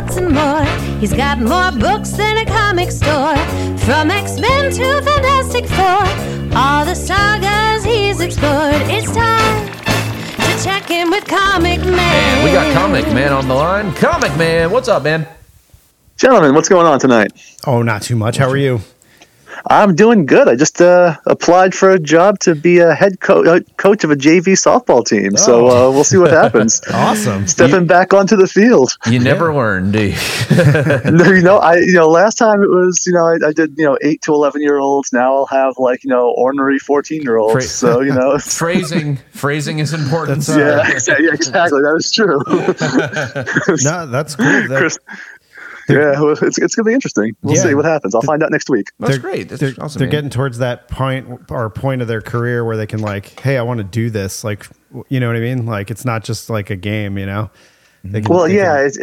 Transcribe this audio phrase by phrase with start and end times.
[0.00, 0.64] lots and more.
[0.98, 3.36] He's got more books than a comic store.
[3.84, 8.80] From X Men to Fantastic Four, all the sagas he's explored.
[8.88, 12.38] It's time to check in with Comic Man.
[12.38, 13.92] And we got Comic Man on the line.
[13.94, 15.26] Comic Man, what's up, man?
[16.16, 17.32] Gentlemen, what's going on tonight?
[17.66, 18.38] Oh, not too much.
[18.38, 18.80] How are you?
[19.66, 20.48] I'm doing good.
[20.48, 24.10] I just uh, applied for a job to be a head co- uh, coach of
[24.10, 25.36] a JV softball team.
[25.36, 26.80] So uh, we'll see what happens.
[26.92, 27.46] Awesome.
[27.46, 28.96] Stepping back onto the field.
[29.06, 30.14] You never learn, do you?
[31.40, 33.84] You know, I you know, last time it was you know I, I did you
[33.84, 35.12] know eight to eleven year olds.
[35.12, 37.52] Now I'll have like you know ornery fourteen year olds.
[37.52, 40.44] Fra- So you know, phrasing, phrasing is important.
[40.44, 41.80] That's, yeah, exa- yeah, exactly.
[41.82, 42.40] That is true.
[43.82, 44.46] No, that's cool.
[44.46, 44.98] That- Chris,
[45.90, 47.34] yeah, well, it's it's gonna be interesting.
[47.42, 47.62] We'll Yeah.
[47.62, 48.14] see what happens.
[48.14, 48.88] I'll find out next week.
[48.98, 49.48] That's they're- great.
[49.48, 49.98] That's they're, awesome.
[49.98, 50.12] they're man.
[50.12, 53.62] getting towards that point or point of their career where they can like, hey, I
[53.62, 54.44] want to do this.
[54.44, 54.66] Like,
[55.08, 55.66] you know what I mean?
[55.66, 57.18] Like, it's not just like a game.
[57.18, 57.50] You know?
[58.04, 58.98] They can- Well, they yeah, can- it's,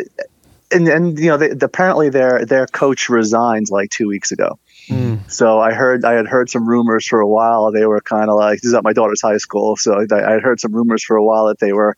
[0.72, 4.60] and and you know, they, apparently their their coach resigned like two weeks ago.
[4.90, 5.30] Mm.
[5.32, 7.72] So I heard I had heard some rumors for a while.
[7.72, 9.76] They were kind of like this is at my daughter's high school.
[9.78, 11.96] So I, I had heard some rumors for a while that they were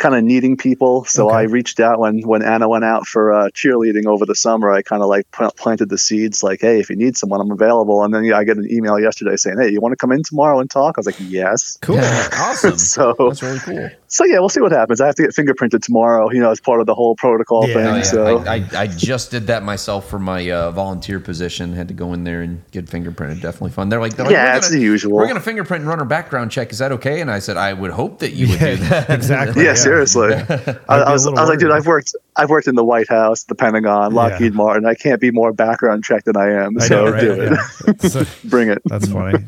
[0.00, 1.04] kind of needing people.
[1.04, 1.36] So Okay.
[1.36, 4.72] I reached out when when Anna went out for uh, cheerleading over the summer.
[4.72, 7.52] I kind of like pl- planted the seeds, like, hey, if you need someone, I'm
[7.52, 8.02] available.
[8.02, 10.22] And then yeah, I get an email yesterday saying, hey, you want to come in
[10.24, 10.96] tomorrow and talk?
[10.96, 11.78] I was like, yes.
[11.82, 11.98] cool.
[12.32, 12.78] awesome.
[12.78, 13.90] So That's really cool.
[14.12, 15.00] So yeah, we'll see what happens.
[15.00, 17.74] I have to get fingerprinted tomorrow, you know, as part of the whole protocol Yeah,
[17.74, 17.84] thing.
[17.96, 18.02] yeah.
[18.02, 21.72] So I, I, I just did that myself for my uh, volunteer position.
[21.72, 23.40] Had to go in there and get fingerprinted.
[23.40, 23.88] Definitely fun.
[23.88, 25.12] They're like, they're like, Yeah, we're it's gonna- the usual.
[25.16, 26.72] We're gonna fingerprint and run our background check.
[26.72, 27.20] Is that okay?
[27.20, 29.08] And I said, I would hope that you would do that.
[29.10, 29.64] exactly.
[29.64, 30.34] yeah, seriously.
[30.34, 31.70] I, I'd be I a was, I was like, dude.
[31.70, 34.86] I've worked, I've worked in the White House, the Pentagon, Lockheed Martin.
[34.86, 36.76] I can't be more background checked than I am.
[36.80, 37.20] I so know, right?
[37.20, 37.52] do it.
[37.52, 37.92] Yeah.
[38.08, 38.82] So- Bring it.
[38.86, 39.44] that's funny.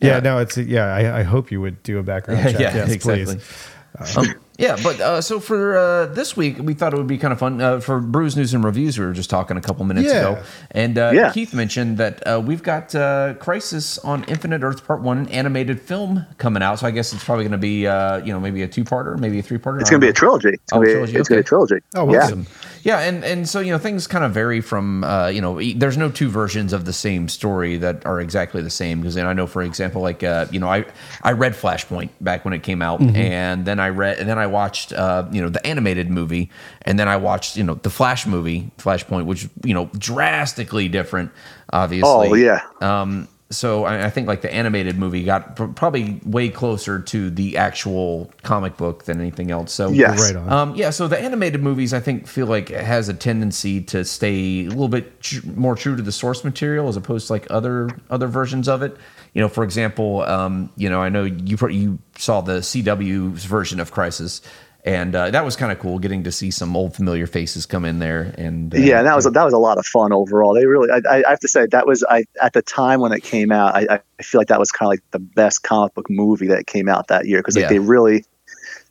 [0.00, 0.86] Yeah, no, it's yeah.
[0.94, 2.60] I, I hope you would do a background check.
[2.60, 3.24] yeah, yes, exactly.
[3.36, 3.68] please.
[4.16, 7.32] Um, yeah, but uh, so for uh, this week, we thought it would be kind
[7.32, 8.98] of fun uh, for Brews News and Reviews.
[8.98, 10.18] We were just talking a couple minutes Yeah.
[10.32, 10.42] ago,
[10.72, 11.32] and uh, Yeah.
[11.32, 15.80] Keith mentioned that uh, we've got uh, Crisis on Infinite Earth Part One, an animated
[15.80, 16.80] film coming out.
[16.80, 19.38] So I guess it's probably going to be, uh, you know, maybe a two-parter, maybe
[19.38, 19.80] a three-parter.
[19.80, 20.48] It's going to be a trilogy.
[20.50, 21.78] It's Oh, going to be, trilogy, it's gonna be a trilogy.
[21.94, 22.24] Oh, yeah.
[22.24, 22.40] awesome.
[22.42, 22.48] Yeah,
[22.84, 26.10] and and so you know things kind of vary from uh, you know there's no
[26.10, 29.62] two versions of the same story that are exactly the same because I know for
[29.62, 30.84] example like uh, you know I
[31.22, 34.46] I read Flashpoint back when it came out and then I read and then I
[34.46, 36.50] watched uh, you know the animated movie
[36.82, 41.30] and then I watched you know the Flash movie Flashpoint which you know drastically different
[41.72, 42.60] obviously Oh, yeah.
[42.82, 47.30] um, so I, I think like the animated movie got pr- probably way closer to
[47.30, 49.72] the actual comic book than anything else.
[49.72, 50.20] So Yes.
[50.20, 50.48] Right on.
[50.52, 54.04] um, yeah, so the animated movies, I think, feel like it has a tendency to
[54.04, 57.46] stay a little bit tr- more true to the source material as opposed to like
[57.50, 58.96] other other versions of it.
[59.34, 63.44] You know, for example, um, you know, I know you pro- you saw the CW's
[63.44, 64.40] version of Crisis,
[64.84, 67.84] and uh, that was kind of cool getting to see some old familiar faces come
[67.86, 68.34] in there.
[68.36, 70.52] And uh, Yeah, that was that was a lot of fun overall.
[70.54, 73.22] They really, I, I have to say, that was I at the time when it
[73.22, 73.74] came out.
[73.74, 76.66] I, I feel like that was kind of like the best comic book movie that
[76.66, 77.68] came out that year because Yeah.
[77.68, 78.24] they really,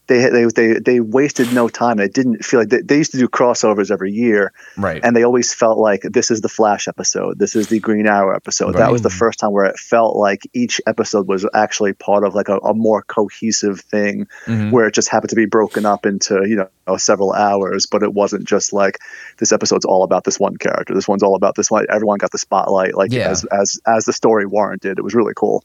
[0.08, 2.00] they they they they wasted no time.
[2.00, 5.00] It didn't feel like they, they used to do crossovers every year, right.
[5.03, 8.36] and they always felt like this is the Flash episode, this is the Green Arrow
[8.36, 8.75] episode.
[8.75, 12.36] That was the first time where it felt like each episode was actually part of
[12.36, 14.72] like a, a more cohesive thing, Mhm.
[14.72, 18.14] where it just happened to be broken up into you know several hours, but it
[18.14, 18.97] wasn't just like
[19.38, 21.85] this episode's all about this one character, this one's all about this one.
[21.90, 23.30] Everyone got the spotlight, like Yeah.
[23.30, 24.97] as as as the story warranted.
[25.00, 25.64] It was really cool.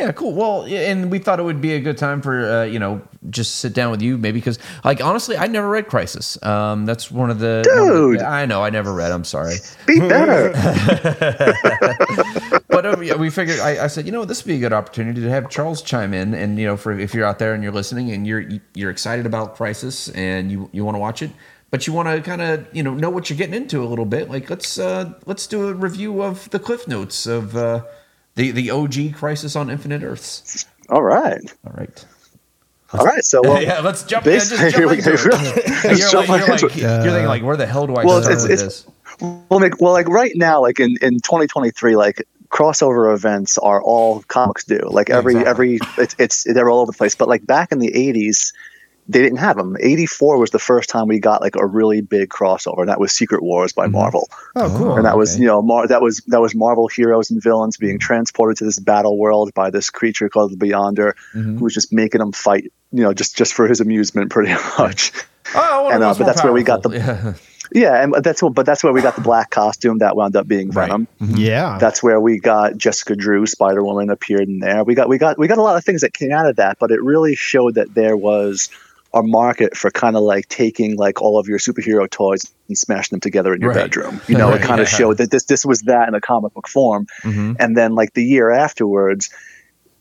[0.00, 0.32] Yeah, cool.
[0.32, 3.56] Well, and we thought it would be a good time for uh, you know just
[3.56, 6.42] sit down with you maybe because like honestly, I never read Crisis.
[6.42, 7.62] Um, that's one of the
[8.16, 9.12] the- I know I never read.
[9.12, 9.56] I'm sorry,
[9.86, 10.52] Be better.
[12.68, 13.60] but uh, we figured.
[13.60, 16.14] I, I said, you know, this would be a good opportunity to have Charles chime
[16.14, 18.44] in, and you know, for if you're out there and you're listening and you're
[18.74, 21.30] you're excited about Crisis and you you want to watch it.
[21.70, 24.04] But you want to kind of you know know what you're getting into a little
[24.06, 24.28] bit.
[24.30, 27.82] Like let's uh, let's do a review of the cliff notes of uh,
[28.34, 30.66] the the OG Crisis on Infinite Earths.
[30.88, 32.04] all right, All right.
[32.92, 33.24] all right.
[33.24, 34.26] So well, yeah, let's jump.
[34.26, 35.66] Yeah, jump we- into it.
[35.84, 38.22] let's you're, jump like, you're, like, you're thinking like, where the hell do I Well,
[38.22, 38.86] start it's- with it's- this?
[39.20, 44.22] Well, like, well, like right now, like in, in 2023, like crossover events are all
[44.28, 44.78] comics do.
[44.84, 45.50] Like every Exactly.
[45.50, 47.14] every it's, it's they're all over the place.
[47.16, 48.54] But like back in the 80s,
[49.08, 49.76] they didn't have them.
[49.80, 53.12] 84 was the first time we got like a really big crossover, and that was
[53.12, 54.28] Secret Wars by Marvel.
[54.54, 54.96] Oh, cool.
[54.96, 55.42] and that was okay.
[55.42, 58.78] you know Mar- that was that was Marvel heroes and villains being transported to this
[58.78, 61.58] battle world by this creature called the Beyonder, Mm-hmm.
[61.58, 62.72] who was just making them fight.
[62.92, 65.12] You know, just just for his amusement, pretty much.
[65.54, 67.34] Oh, well, And, uh, but more that's where we got the- Yeah.
[67.72, 70.48] Yeah, and that's what, but that's where we got the black costume that wound up
[70.48, 70.88] being Right.
[70.90, 71.06] Venom.
[71.20, 71.78] Yeah.
[71.78, 74.82] That's where we got Jessica Drew, Spider Woman appeared in there.
[74.82, 76.78] We got we got we got a lot of things that came out of that,
[76.80, 78.70] but it really showed that there was
[79.12, 83.16] a market for kind of like taking like all of your superhero toys and smashing
[83.16, 83.76] them together in your Right.
[83.82, 84.20] bedroom.
[84.28, 84.98] You know, Right, it kind of yeah.
[84.98, 87.06] showed that this this was that in a comic book form.
[87.22, 87.56] Mhm.
[87.58, 89.28] And then like the year afterwards,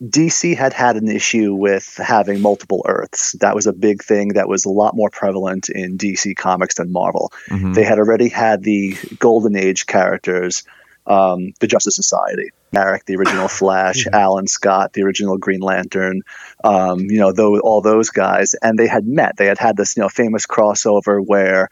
[0.01, 3.33] DC had had an issue with having multiple Earths.
[3.41, 6.91] That was a big thing that was a lot more prevalent in DC Comics than
[6.91, 7.33] Marvel.
[7.50, 7.73] Mhm.
[7.75, 10.63] They had already had the Golden Age characters,
[11.06, 16.22] um, the Justice Society, Garrick, the original Flash, Alan Scott, the original Green Lantern,
[16.63, 19.38] um, you know, those, all those guys, and they had met.
[19.38, 21.69] They had had this, you know, famous crossover where,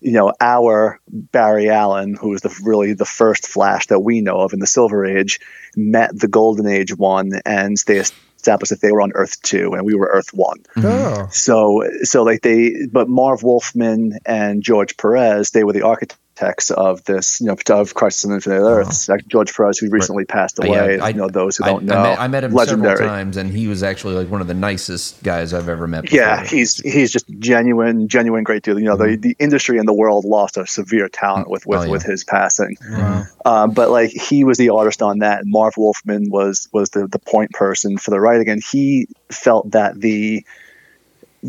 [0.00, 4.40] you know, our Barry Allen, who was the really the first Flash that we know
[4.40, 5.40] of in the Silver Age,
[5.76, 9.84] met the Golden Age one, and they established that they were on Earth two, and
[9.84, 10.58] we were Earth one.
[10.76, 16.22] Oh, So, so like they, but Marv Wolfman and George Perez, they were the architects
[16.70, 19.08] of this, you know, of Crisis on Infinite Earths.
[19.08, 20.98] Like George Perez, who recently passed Uh, yeah, away.
[21.00, 22.96] I- you know, those who I- don't I know, met, I met him legendary.
[22.96, 26.12] several times, and he was actually like one of the nicest guys I've ever met.
[26.12, 28.78] Yeah, he's he's just genuine, genuine great dude.
[28.78, 31.82] You know, the, the industry and the world lost a severe talent with with, Mm-hmm.
[31.82, 31.90] Oh, yeah.
[31.92, 32.76] with his passing.
[32.90, 33.24] wow.
[33.44, 37.06] Um, but like he was the artist on that, and Marv Wolfman was was the
[37.06, 40.44] the point person for the writing, and he felt that the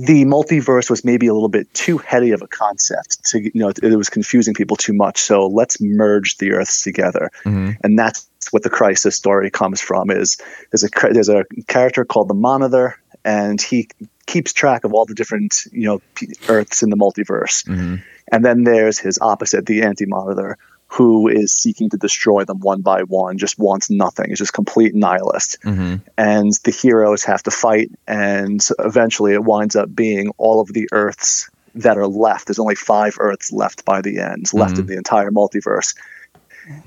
[0.06, 3.70] the multiverse was maybe a little bit too heady of a concept to you know
[3.70, 5.20] it was confusing people too much.
[5.20, 7.78] So let's merge the Earths together, Mhm.
[7.84, 10.10] and that's what the Crisis story comes from.
[10.12, 10.38] Is
[10.72, 13.90] there's a there's a character called the Monitor, and he
[14.26, 16.02] keeps track of all the different you know
[16.48, 17.66] Earths in the multiverse.
[17.66, 18.02] Mhm.
[18.32, 20.58] And then there's his opposite, the anti monitor,
[20.90, 24.96] who is seeking to destroy them one by one, just wants nothing, is just complete
[24.96, 25.58] nihilist.
[25.64, 26.02] Mhm.
[26.18, 30.90] And the heroes have to fight, and eventually it winds up being all of the
[30.92, 32.48] Earths that are left.
[32.48, 35.96] There's only five Earths left by the end, left in the entire multiverse.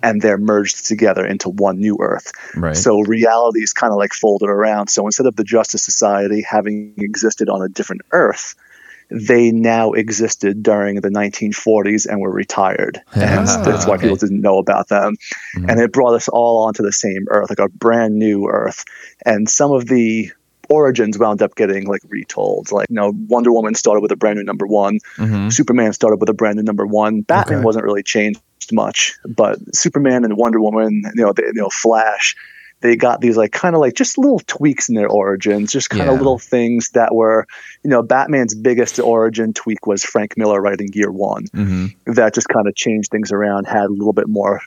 [0.03, 2.33] And they're merged together into one new Earth.
[2.57, 2.77] Right.
[2.77, 4.89] So reality is kind of like folded around.
[4.89, 8.55] So instead of the Justice Society having existed on a different Earth,
[9.13, 13.01] they now existed during the 1940s and were retired.
[13.15, 14.03] And Ah, that's why okay.
[14.03, 15.17] people didn't know about them.
[15.57, 15.71] Mhm.
[15.71, 18.85] And it brought us all onto the same Earth, like a brand new Earth.
[19.27, 20.31] And some of the
[20.69, 22.73] origins wound up getting like retold.
[22.73, 24.99] Like, you know, Wonder Woman started with a brand new number one.
[25.19, 25.53] Mhm.
[25.53, 27.21] Superman started with a brand new number one.
[27.23, 27.65] Batman Okay.
[27.65, 28.41] wasn't really changed
[28.73, 32.35] much, but Superman and Wonder Woman, you know, they, you know, Flash,
[32.83, 36.03] they got these like kind of like just little tweaks in their origins, just kind
[36.03, 36.19] of Yeah.
[36.19, 37.47] little things that were,
[37.83, 41.45] you know, Batman's biggest origin tweak was Frank Miller writing Year One.
[41.55, 41.95] Mhm.
[42.07, 44.61] That just kind of changed things around, had a little bit more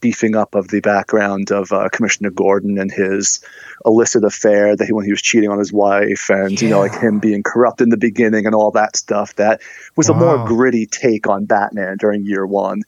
[0.00, 3.40] beefing up of the background of uh, Commissioner Gordon and his
[3.86, 6.94] illicit affair that he when he was cheating on his wife and you know like
[6.94, 9.62] him being corrupt in the beginning and all that stuff that
[9.96, 12.82] was a more gritty take on Batman during year one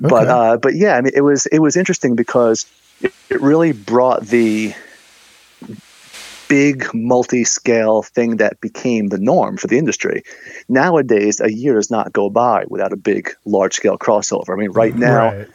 [0.00, 2.66] but uh, but yeah I mean it was it was interesting because
[3.00, 4.74] it, it really brought the
[6.48, 10.22] big multi-scale thing that became the norm for the industry
[10.66, 14.70] nowadays a year does not go by without a big large scale crossover i mean
[14.70, 15.48] right now Right.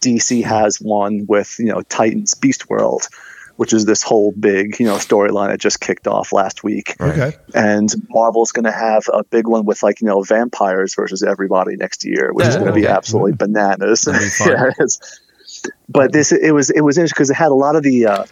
[0.00, 3.08] DC has one with you know Titans Beast World,
[3.56, 7.32] which is this whole big you know storyline that just kicked off last week, Okay.
[7.54, 11.76] and Marvel's going to have a big one with like you know vampires versus everybody
[11.76, 12.92] next year, which is going to be okay.
[12.94, 14.04] absolutely bananas.
[14.04, 14.12] Be.
[14.50, 15.20] Yeah, it's-
[15.88, 18.06] but this it was it was interesting because it had a lot of the.
[18.06, 18.24] Uh,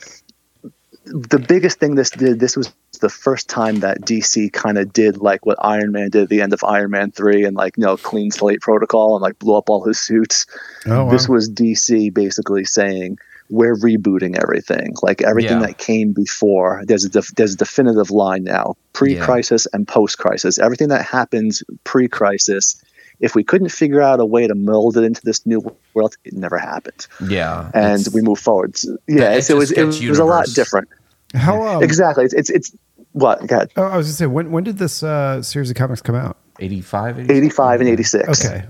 [1.04, 2.70] the biggest thing this did, this was
[3.00, 6.42] the first time that DC kind of did like what Iron Man did at the
[6.42, 9.56] end of Iron Man 3 and like, you know, clean slate protocol and like blew
[9.56, 10.44] up all his suits
[10.84, 11.10] Oh, wow.
[11.10, 13.16] this was DC basically saying
[13.48, 14.94] we're rebooting everything.
[15.00, 15.68] Like everything Yeah.
[15.68, 20.58] that came before, there's a def- there's a definitive line now: pre-crisis and post-crisis.
[20.58, 22.82] Everything that happens pre-crisis,
[23.20, 25.60] if we couldn't figure out a way to mold it into this new
[25.94, 27.70] world, it never happened, Yeah.
[27.74, 28.76] and we move forward.
[28.76, 30.88] So, yeah, It's it's, it was it sketch was a lot different.
[31.34, 32.24] How um, exactly.
[32.24, 32.72] It's, it's it's
[33.12, 33.70] what go ahead.
[33.76, 36.36] Oh, I was gonna say when when did this uh, series of comics come out?
[36.60, 38.44] 85, 85 and 86.
[38.46, 38.64] Okay.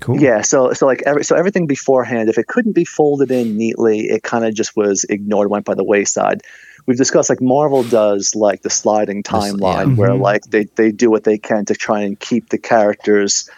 [0.00, 0.20] Cool.
[0.20, 4.08] Yeah, so so like every, so everything beforehand, if it couldn't be folded in neatly,
[4.08, 6.42] it kind of just was ignored, went by the wayside.
[6.86, 9.94] We've discussed like Marvel does like the sliding timeline yeah.
[9.94, 10.20] where Mhm.
[10.20, 13.48] like they they do what they can to try and keep the characters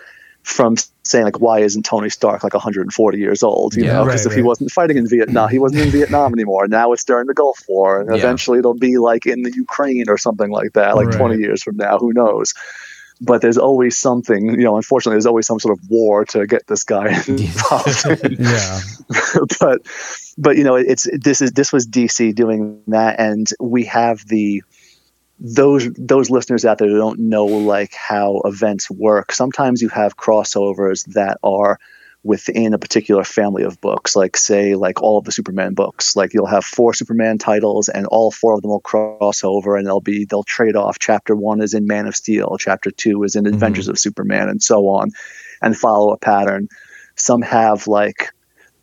[0.43, 3.75] from saying like why isn't Tony Stark like 140 years old?
[3.75, 3.93] You Yeah.
[3.95, 6.67] know, because Right, if he wasn't fighting in Vietnam, he wasn't in Vietnam anymore.
[6.69, 8.17] Now it's during the Gulf War, and Yeah.
[8.17, 11.19] eventually it'll be like in the Ukraine or something like that, like Right.
[11.19, 11.99] 20 years from now.
[11.99, 12.55] Who knows?
[13.21, 14.77] But there's always something, you know.
[14.77, 18.37] Unfortunately, there's always some sort of war to get this guy involved in.
[18.39, 18.81] Yeah.
[19.61, 19.83] but
[20.39, 24.63] but you know it's this is this was DC doing that and we have the
[25.41, 30.17] those those listeners out there who don't know like how events work sometimes you have
[30.17, 31.79] crossovers that are
[32.25, 36.17] within a particular family of books, like say like all of the Superman books.
[36.17, 39.87] Like you'll have four Superman titles, and all four of them will cross over, and
[39.87, 40.99] they'll be they'll trade off.
[40.99, 43.55] Chapter one is in Man of Steel, chapter two is in mm-hmm.
[43.55, 45.11] Adventures of Superman, and so on,
[45.63, 46.69] and follow a pattern.
[47.17, 48.33] Some have like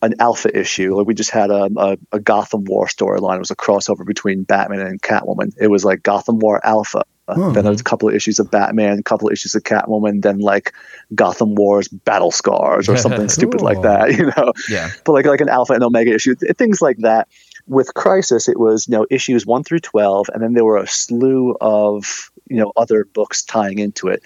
[0.01, 0.95] an alpha issue.
[0.95, 3.37] Like we just had a, a, a Gotham War storyline.
[3.37, 5.53] It was a crossover between Batman and Catwoman.
[5.59, 7.03] It was like Gotham War Alpha.
[7.27, 10.21] Then there was a couple of issues of Batman, a couple of issues of Catwoman,
[10.21, 10.73] then like
[11.15, 14.53] Gotham Wars Battle Scars or something stupid like that, you know.
[14.69, 14.91] Yeah.
[15.03, 17.27] But like like an Alpha and Omega issue, things like that.
[17.67, 20.87] With Crisis, it was you know issues one through twelve, and then there were a
[20.87, 24.21] slew of you know other books tying into it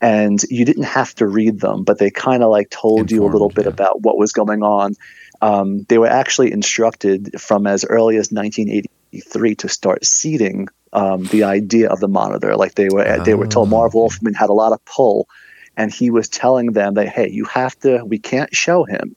[0.00, 3.28] and you didn't have to read them, but they kind of like told you a
[3.28, 3.70] little bit yeah.
[3.70, 4.94] about what was going on.
[5.40, 11.44] Um, they were actually instructed from as early as 1983 to start seeding um, the
[11.44, 12.56] idea of the monitor.
[12.56, 15.28] Like they were, they were told Marv Wolfman had a lot of pull,
[15.76, 19.14] and he was telling them that hey, you have to, we can't show him,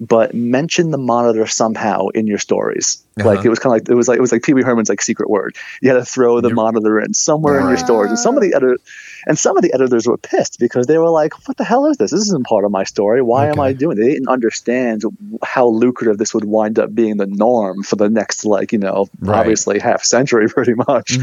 [0.00, 3.02] but mention the monitor somehow in your stories.
[3.16, 3.42] Like Uh-huh.
[3.44, 5.00] it was kind of like it was like it was like Pee Wee Herman's like
[5.02, 5.54] secret word.
[5.80, 8.42] You had to throw the You're- monitor in somewhere in your stories, and some of
[8.42, 8.80] the editors
[9.26, 11.98] and some of the editors were pissed because they were like, "What the hell is
[11.98, 12.10] this?
[12.10, 13.22] This isn't part of my story.
[13.22, 14.00] Why am I doing?" It?
[14.00, 15.02] They didn't understand
[15.44, 19.08] how lucrative this would wind up being the norm for the next, like you know,
[19.20, 19.38] Right.
[19.40, 21.18] obviously half century, pretty much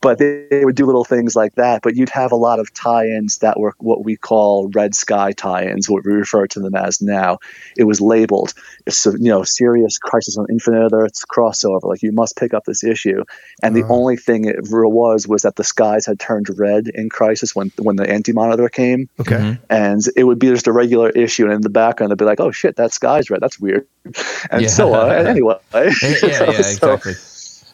[0.00, 1.80] but they, they would do little things like that.
[1.82, 5.88] But you'd have a lot of tie-ins that were what we call red sky tie-ins,
[5.88, 7.38] what we refer to them as now.
[7.76, 8.52] It was labeled,
[8.86, 11.84] it's a, you know, serious crisis on Infinite Earths crossover.
[11.84, 13.22] Like you must pick up this issue,
[13.62, 17.08] and the only thing it real was was that the skies had turned red in
[17.08, 19.56] Crisis when when the Anti Monitor came, Okay.
[19.70, 22.40] and it would be just a regular issue, and in the background they'd be like,
[22.40, 23.40] "Oh shit, that sky's red.
[23.40, 23.86] That's weird,"
[24.50, 24.68] and Yeah.
[24.68, 25.58] so uh, anyway.
[25.74, 27.14] yeah, yeah, So- exactly.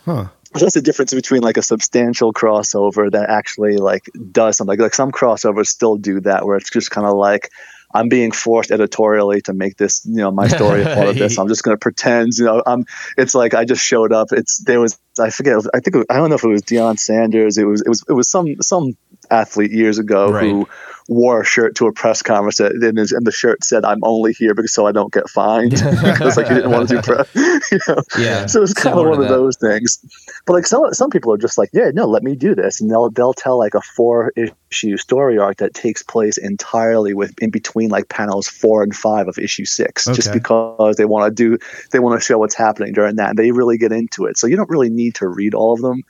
[0.05, 0.27] Huh.
[0.55, 4.73] So that's the difference between like a substantial crossover that actually like does something.
[4.73, 7.51] Like, like some crossovers still do that, where it's just kind of like
[7.95, 11.39] I'm being forced editorially to make this, you know, my story a part of this.
[11.39, 12.85] I'm just going to pretend, you know, I'm.
[13.17, 14.29] It's like I just showed up.
[14.33, 15.57] It's there was I forget.
[15.75, 17.59] I think it, I don't know if it was Deion Sanders.
[17.59, 18.97] It was it was it was some some
[19.33, 20.51] athlete years ago Right.
[20.51, 20.69] who
[21.09, 24.33] wore a shirt to a press conference and, his, and the shirt said "I'm only
[24.33, 25.71] here because so I don't get fined,"
[26.05, 27.29] because like he didn't want to do press.
[27.73, 28.03] You know?
[28.19, 29.99] Yeah, So it's kind of one of those things.
[30.47, 32.91] But like some some people are just like, yeah, no, let me do this, and
[32.91, 37.51] they'll they'll tell like a four issue story arc that takes place entirely with in
[37.51, 41.59] between like panels four and five of issue six, just because they want to do
[41.91, 43.31] they want to show what's happening during that.
[43.31, 45.81] And they really get into it, so you don't really need to read all of
[45.81, 46.03] them.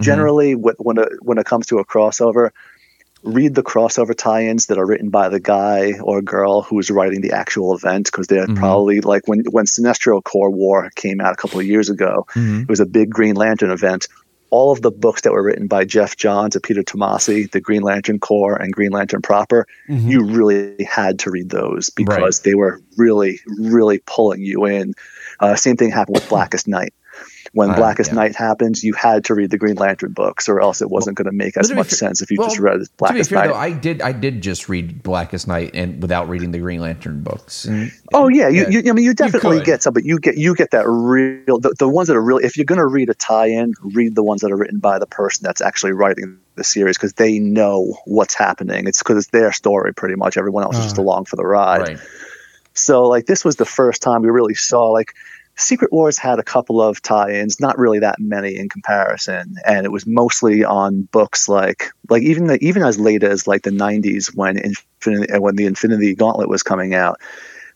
[0.00, 0.04] Mm-hmm.
[0.04, 2.50] Generally, wh- when it, when it comes to a crossover,
[3.22, 7.20] read the crossover tie-ins that are written by the guy or girl who is writing
[7.20, 8.56] the actual event because they're mm-hmm.
[8.56, 12.62] probably like when when Sinestro Corps War came out a couple of years ago, mm-hmm.
[12.62, 14.08] it was a big Green Lantern event.
[14.48, 17.82] All of the books that were written by Geoff Johns and Peter Tomasi, the Green
[17.82, 19.64] Lantern Corps and Green Lantern proper,
[20.08, 24.94] you really had to read those because they were really, really pulling you in.
[25.38, 26.92] Uh, same thing happened with Blackest Night.
[27.52, 28.14] When Uh, Blackest yeah.
[28.16, 31.26] Night happens, you had to read the Green Lantern books, or else it wasn't going
[31.26, 33.38] to make as much fair- sense if you well, just read To be Blackest fair,
[33.40, 33.46] Night.
[33.48, 37.22] though, I did I did just read Blackest Night and without reading the Green Lantern
[37.24, 37.64] books.
[37.64, 38.68] And Oh yeah, you, Yeah.
[38.68, 39.66] you I mean you definitely could.
[39.66, 42.44] get some, but you get you get that real the, the ones that are really
[42.44, 45.06] if you're going to read a tie-in, read the ones that are written by the
[45.06, 48.86] person that's actually writing the series because they know what's happening.
[48.86, 50.36] It's because it's their story pretty much.
[50.36, 51.80] Everyone else is just along for the ride.
[51.80, 51.98] right.
[52.74, 55.14] So like this was the first time we really saw like
[55.60, 59.92] Secret Wars had a couple of tie-ins, not really that many in comparison, and it
[59.92, 64.34] was mostly on books like like even the, even as late as like the 90s
[64.34, 67.20] when Infinity when the Infinity Gauntlet was coming out.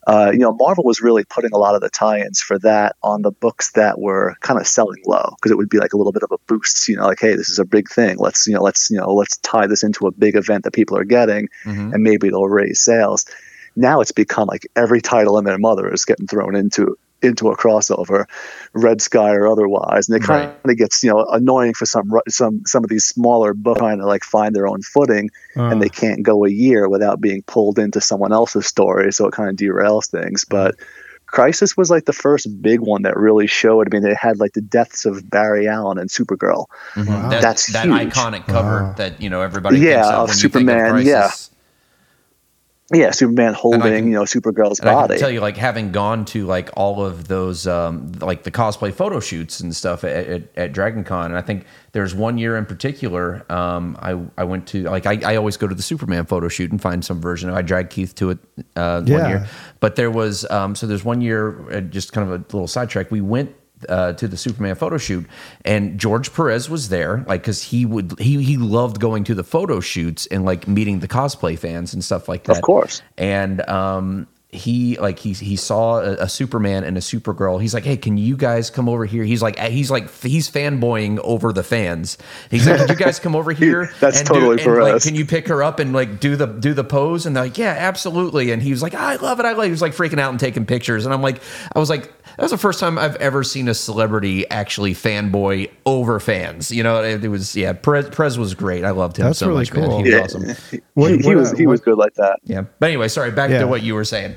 [0.07, 3.23] Uh, you know, Marvel was really putting a lot of the tie-ins for that on
[3.23, 6.11] the books that were kind of selling low because it would be like a little
[6.11, 6.87] bit of a boost.
[6.87, 8.17] You know, like hey, this is a big thing.
[8.19, 10.97] Let's you know, let's you know, let's tie this into a big event that people
[10.97, 11.93] are getting, Mhm.
[11.93, 13.25] and maybe it'll raise sales.
[13.75, 17.57] Now it's become like every title and their mother is getting thrown into into a
[17.57, 18.25] crossover,
[18.73, 20.71] Red Sky or otherwise, and it kind Right.
[20.73, 24.05] of gets you know annoying for some some some of these smaller books trying to
[24.05, 27.99] like find their own footing, and they can't go a year without being pulled into
[27.99, 30.45] someone else's story, so it kind of derails things.
[30.45, 30.75] But
[31.27, 33.87] Crisis was like the first big one that really showed.
[33.93, 36.65] I mean, it had like the deaths of Barry Allen and Supergirl.
[36.93, 37.07] Mhm.
[37.07, 37.29] Wow.
[37.29, 38.13] That, That's that huge.
[38.13, 38.93] iconic cover Wow.
[38.97, 41.29] that you know everybody Yeah, thinks of, of when Superman, You think of yeah.
[42.89, 43.03] Crisis.
[43.05, 45.13] Yeah, Superman holding can- you know Supergirl's And I body.
[45.15, 48.93] can tell you, like having gone to like all of those, um, like the cosplay
[48.93, 52.57] photo shoots and stuff at, at, at Dragon Con, and I think there's one year
[52.57, 56.25] in particular, um, I I went to like I, I always go to the Superman
[56.25, 57.49] photo shoot and find some version.
[57.49, 58.39] I dragged Keith to it
[58.75, 59.47] uh, one year,
[59.79, 63.09] but there was um, so there's one year, uh, just kind of a little sidetrack.
[63.11, 63.55] We went
[63.89, 65.25] uh, to the Superman photo shoot,
[65.63, 69.43] and George Perez was there, like because he would he he loved going to the
[69.43, 72.57] photo shoots and like meeting the cosplay fans and stuff like that.
[72.57, 73.01] Of course.
[73.17, 77.61] and um, he like he he saw a, a Superman and a Supergirl.
[77.61, 79.23] He's like, hey, can you guys come over here?
[79.23, 82.17] He's like he's like he's fanboying over the fans.
[82.49, 83.91] He's like, could you guys come over here?
[83.99, 85.05] That's and totally do, for and, like, us.
[85.05, 87.25] Can you pick her up and like do the do the pose?
[87.25, 88.51] And they're like, yeah, absolutely.
[88.51, 89.45] And he was like, I love it.
[89.45, 89.65] I like.
[89.65, 91.05] He was like freaking out and taking pictures.
[91.05, 91.41] And I'm like,
[91.75, 92.11] I was like.
[92.37, 96.69] That was the first time I've ever seen a celebrity actually fanboy over fans.
[96.69, 97.71] You know, it, it was yeah.
[97.71, 98.83] Prez, Prez was great.
[98.83, 99.73] I loved him That's so really much.
[99.73, 99.85] Man.
[99.89, 99.97] cool.
[99.99, 100.21] He was Yeah.
[100.23, 100.81] awesome.
[100.95, 102.39] What- he, he what- was he what- was good like that.
[102.43, 102.63] Yeah.
[102.79, 103.31] But anyway, sorry.
[103.31, 103.59] Back Yeah.
[103.59, 104.35] to what you were saying.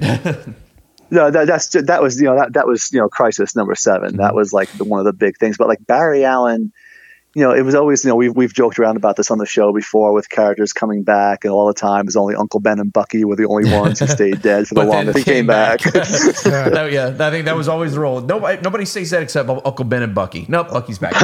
[1.11, 4.17] No, that, that's that was you know that that was you know crisis number 7
[4.17, 4.37] That mm-hmm.
[4.37, 5.57] was like the, one of the big things.
[5.57, 6.73] But like Barry Allen,
[7.39, 9.47] you know, it was always you know we've we've joked around about this on the
[9.47, 12.81] show before with characters coming back, and all the time it was only Uncle Ben
[12.81, 15.15] and Bucky were the only ones who stayed dead for the longest.
[15.17, 15.81] They came came back.
[16.49, 18.21] That- yeah, I think that was always the rule.
[18.21, 20.47] Nobody, nobody says that except Uncle Ben and Bucky.
[20.49, 21.15] Nope, Bucky's back.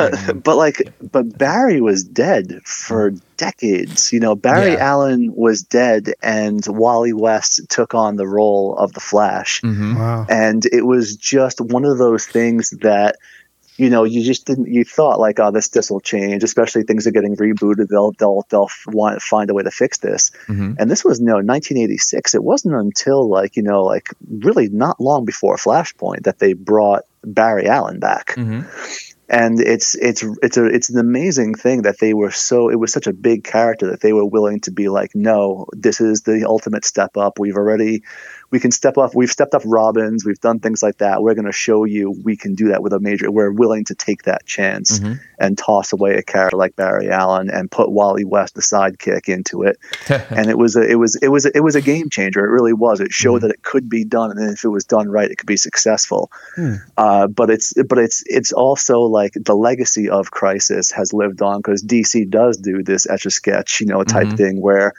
[0.44, 4.12] but like but Barry was dead for decades.
[4.12, 4.90] You know, Barry Yeah.
[4.90, 9.60] Allen was dead, and Wally West took on the role of the Flash.
[9.62, 9.96] Mm-hmm.
[9.98, 10.26] Wow.
[10.28, 13.16] and it was just one of those things that
[13.76, 17.06] you know you just didn't you thought like oh this this will change especially things
[17.06, 17.88] are getting rebooted.
[17.88, 20.30] They'll they'll they'll want find a way to fix this.
[20.46, 20.76] Mhm.
[20.78, 25.00] and this was you know 1986 it wasn't until like you know like really not
[25.00, 28.34] long before flashpoint that they brought barry allen back.
[28.36, 28.60] Mm-hmm.
[29.28, 32.92] and it's it's it's a it's an amazing thing that they were so it was
[32.92, 36.44] such a big character that they were willing to be like no this is the
[36.46, 37.38] ultimate step up.
[37.38, 38.02] We've already
[38.54, 41.14] we can step up we've stepped up robins we've done things like that.
[41.22, 43.94] We're going to show you we can do that with a major we're willing to
[44.06, 45.18] take that chance Mhm.
[45.44, 49.56] and toss away a character like barry allen and put wally west the sidekick into
[49.68, 49.76] it.
[50.38, 52.42] And it was a it was it was a, it was a game changer.
[52.46, 52.96] It really was.
[53.00, 55.52] It showed that it could be done and if it was done right it could
[55.56, 56.30] be successful.
[56.96, 61.56] Uh, but it's but it's it's also like the legacy of Crisis has lived on
[61.60, 64.36] because DC does do this etch a sketch, you know, type Mhm.
[64.36, 64.92] thing where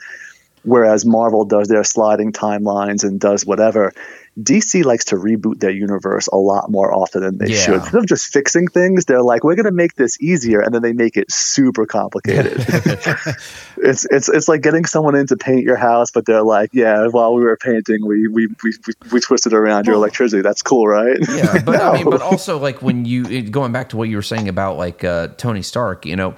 [0.66, 3.92] whereas Marvel does their sliding timelines and does whatever.
[4.38, 7.56] DC likes to reboot their universe a lot more often than they Yeah.
[7.58, 7.74] should.
[7.76, 10.82] Instead of just fixing things, they're like, "We're going to make this easier," and then
[10.82, 12.52] they make it super complicated.
[13.78, 17.06] it's it's it's like getting someone in to paint your house, but they're like, "Yeah,
[17.08, 20.42] while we were painting, we we we, we, we twisted around your electricity.
[20.42, 23.96] That's cool, right?" yeah, but I mean, but also like when you going back to
[23.96, 26.34] what you were saying about like uh, Tony Stark, you know,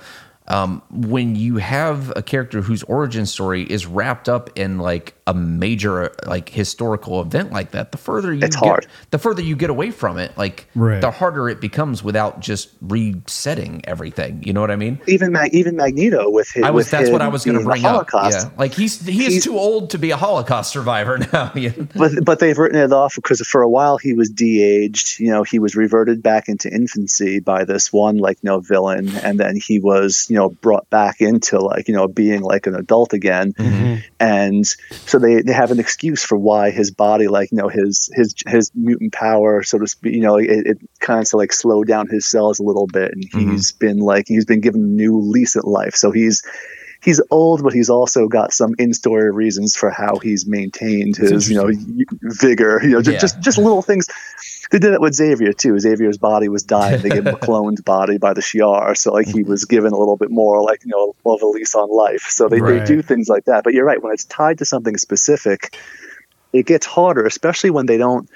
[0.49, 5.35] um, when you have a character whose origin story is wrapped up in like a
[5.35, 8.87] major like historical event like that, the further you It's get, hard.
[9.11, 11.01] the further you get away from it, like Right.
[11.03, 14.43] the harder it becomes without just resetting everything.
[14.43, 14.99] You know what I mean?
[15.07, 17.59] even Mag- even Magneto with his I was with that's what I was going to
[17.61, 18.09] being a bring up.
[18.13, 21.53] Yeah, like he's he is He's- too old to be a Holocaust survivor now.
[21.55, 21.73] Yeah.
[21.95, 25.21] But but they've written it off because for a while he was de-aged.
[25.21, 29.39] You know, he was reverted back into infancy by this one like no villain, and
[29.39, 33.13] then he was you know brought back into like you know being like an adult
[33.13, 33.53] again.
[33.53, 33.97] Mm-hmm.
[34.21, 38.09] And so they, they have an excuse for why his body like you know his
[38.15, 41.87] his his mutant power so to speak you know it, it kind of like slowed
[41.87, 43.53] down his cells a little bit, and Mhm.
[43.53, 45.95] he's been like he's been given a new lease at life.
[45.95, 46.43] So he's
[47.03, 51.57] he's old, but he's also got some in-story reasons for how he's maintained his, you
[51.57, 51.71] know,
[52.23, 52.81] vigor.
[52.83, 53.21] You know, just Yeah.
[53.21, 54.07] just, just little things.
[54.71, 55.79] They did it with Xavier too.
[55.79, 57.01] Xavier's body was dying.
[57.01, 59.51] They gave him a cloned body by the Shi'ar, so like he mm-hmm.
[59.51, 62.27] was given a little bit more, like you know, of a lease on life.
[62.29, 62.81] So they, Right.
[62.81, 63.65] they do things like that.
[63.65, 64.03] But you're right.
[64.03, 65.77] When it's tied to something specific,
[66.53, 68.29] it gets harder, especially when they don't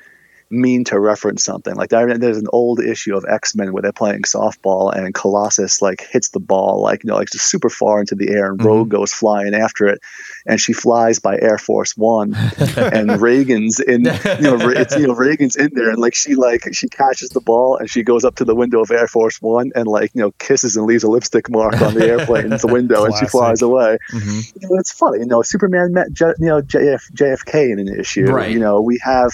[0.53, 1.75] mean to reference something.
[1.75, 5.81] Like there- there's an old issue of X Men where they're playing softball and Colossus
[5.83, 8.61] like hits the ball like you know like just super far into the air and
[8.61, 8.65] Mhm.
[8.67, 10.01] Rogue goes flying after it,
[10.47, 12.35] and she flies by Air Force One,
[12.77, 14.11] and Reagan's in you
[14.43, 17.77] know it's, you know Reagan's in there and like she like she catches the ball
[17.79, 20.33] and she goes up to the window of Air Force One and like you know
[20.39, 24.53] kisses and leaves a lipstick mark on the airplane's window and she flies away Mhm.
[24.61, 25.21] you know, it's funny.
[25.21, 28.27] You know, Superman met J- you know JF, JFK in an issue.
[28.27, 28.51] Right.
[28.51, 29.31] You know, we have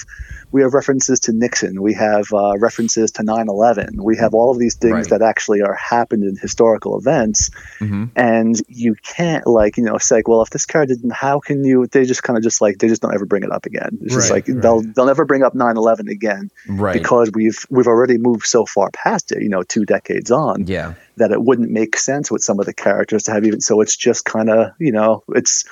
[0.51, 1.83] we have references to Nixon.
[1.83, 4.01] We have uh, references to 9/11.
[4.01, 5.09] We have all of these things Right.
[5.11, 8.11] that actually are happened in historical events, Mhm.
[8.17, 11.65] and you can't like you know say, like, well, if this character didn't, how can
[11.65, 11.87] you?
[11.87, 13.99] They just kind of just like they just don't ever bring it up again.
[14.03, 14.61] It's just like right.
[14.61, 16.95] they'll they'll never bring up 9/11 again Right.
[16.95, 19.43] because we've we've already moved so far past it.
[19.43, 20.95] You know, two decades on yeah.
[21.19, 23.97] that it wouldn't make sense with some of the characters to have even so it's
[23.97, 25.65] just kind of you know it's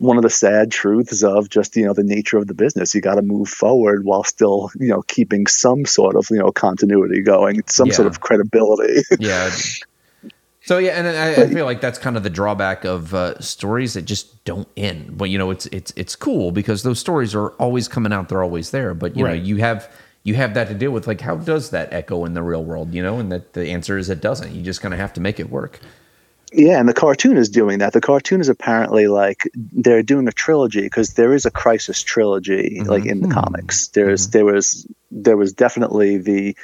[0.00, 3.00] one of the sad truths of just you know the nature of the business you
[3.00, 7.20] got to move forward while still you know keeping some sort of you know continuity
[7.22, 9.50] going some sort of credibility yeah.
[10.62, 13.94] So yeah, and I, I feel like that's kind of the drawback of uh, stories
[13.94, 15.16] that just don't end.
[15.18, 18.42] But you know, it's it's it's cool because those stories are always coming out; they're
[18.42, 18.94] always there.
[18.94, 19.40] But you Right.
[19.40, 19.90] know, you have
[20.22, 21.06] you have that to deal with.
[21.06, 22.94] Like, how does that echo in the real world?
[22.94, 24.54] You know, and that the answer is it doesn't.
[24.54, 25.80] You just kind of have to make it work.
[26.52, 27.92] Yeah, and the cartoon is doing that.
[27.92, 32.78] The cartoon is apparently like they're doing a trilogy because there is a Crisis trilogy
[32.80, 32.88] Mm-hmm.
[32.90, 33.88] like in the comics.
[33.88, 36.56] There's there was there was definitely the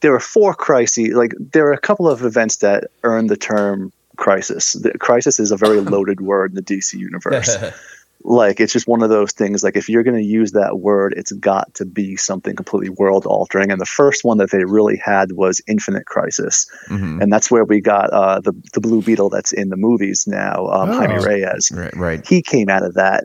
[0.00, 1.14] there were four crises.
[1.14, 4.74] Like there are a couple of events that earn the term crisis.
[4.74, 7.56] The, crisis is a very loaded word in the DC universe.
[8.24, 11.12] like it's just one of those things like if you're going to use that word
[11.16, 14.96] it's got to be something completely world altering and the first one that they really
[14.96, 17.20] had was infinite crisis Mhm.
[17.22, 20.66] and that's where we got uh, the the blue beetle that's in the movies now
[20.68, 20.98] um, Oh.
[20.98, 22.26] jaime reyes Right, right.
[22.26, 23.24] he came out of that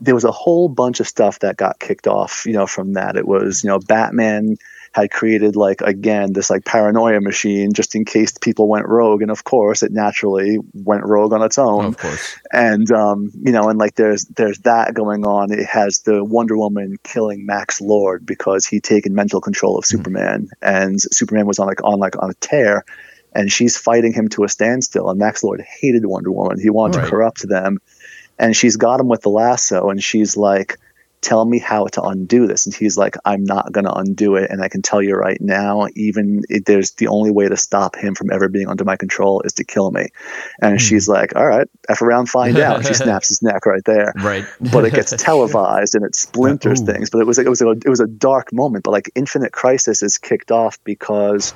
[0.00, 3.16] there was a whole bunch of stuff that got kicked off you know from that
[3.16, 4.56] it was you know batman
[4.92, 9.30] had created like again this like paranoia machine just in case people went rogue and
[9.30, 12.36] of course it naturally went rogue on its own Of course.
[12.52, 15.52] and um, you know, and like there's there's that going on.
[15.52, 20.48] It has the Wonder Woman killing Max Lord because he'd taken mental control of Superman,
[20.62, 22.84] and Superman was on like on like on a tear,
[23.34, 25.10] and she's fighting him to a standstill.
[25.10, 26.58] And Max Lord hated Wonder Woman.
[26.60, 27.04] He wanted Right.
[27.04, 27.78] to corrupt them,
[28.38, 30.78] and she's got him with the lasso, and she's like.
[31.20, 34.50] Tell me how to undo this, and he's like, "I'm not going to undo it,
[34.50, 37.96] and I can tell you right now, even if there's the only way to stop
[37.96, 40.08] him from ever being under my control is to kill me."
[40.62, 40.78] And hmm.
[40.78, 44.44] she's like, "All right, f around, find out." She snaps his neck right there Right.
[44.72, 46.86] but it gets televised and it splinters Ooh.
[46.86, 47.10] things.
[47.10, 48.84] But it was it was a, it was a dark moment.
[48.84, 51.54] But like Infinite Crisis is kicked off because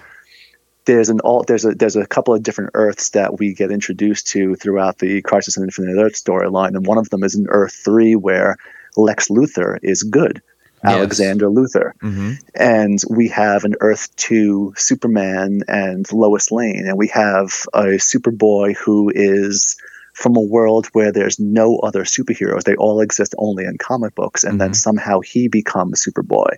[0.85, 4.29] there's an all there's a there's a couple of different Earths that we get introduced
[4.29, 7.75] to throughout the Crisis on Infinite Earth storyline, and one of them is in Earth
[7.85, 8.57] three where
[8.97, 10.43] Lex Luthor is good.
[10.85, 10.95] Yes.
[10.95, 11.93] Alexander Luthor.
[12.01, 16.87] hmm And we have an Earth 2 Superman and Lois Lane.
[16.89, 19.77] And we have a Superboy who is
[20.13, 22.65] from a world where there's no other superheroes.
[22.65, 24.43] They all exist only in comic books.
[24.45, 24.77] And then Mhm.
[24.77, 26.57] somehow he becomes Superboy.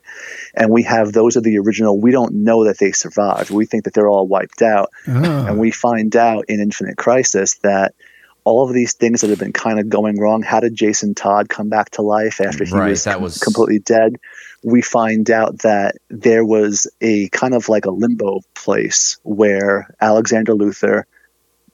[0.54, 2.00] And we have those are the original.
[2.00, 3.50] We don't know that they survived.
[3.50, 4.88] We think that they're all wiped out.
[5.06, 5.12] Oh.
[5.46, 7.94] And we find out in Infinite Crisis that
[8.44, 10.42] all of these things that have been kind of going wrong.
[10.42, 13.78] How did Jason Todd come back to life after he Right, was, com- was- completely
[13.78, 14.16] dead?
[14.62, 20.54] We find out that there was a kind of like a limbo place where Alexander
[20.54, 21.04] Luthor,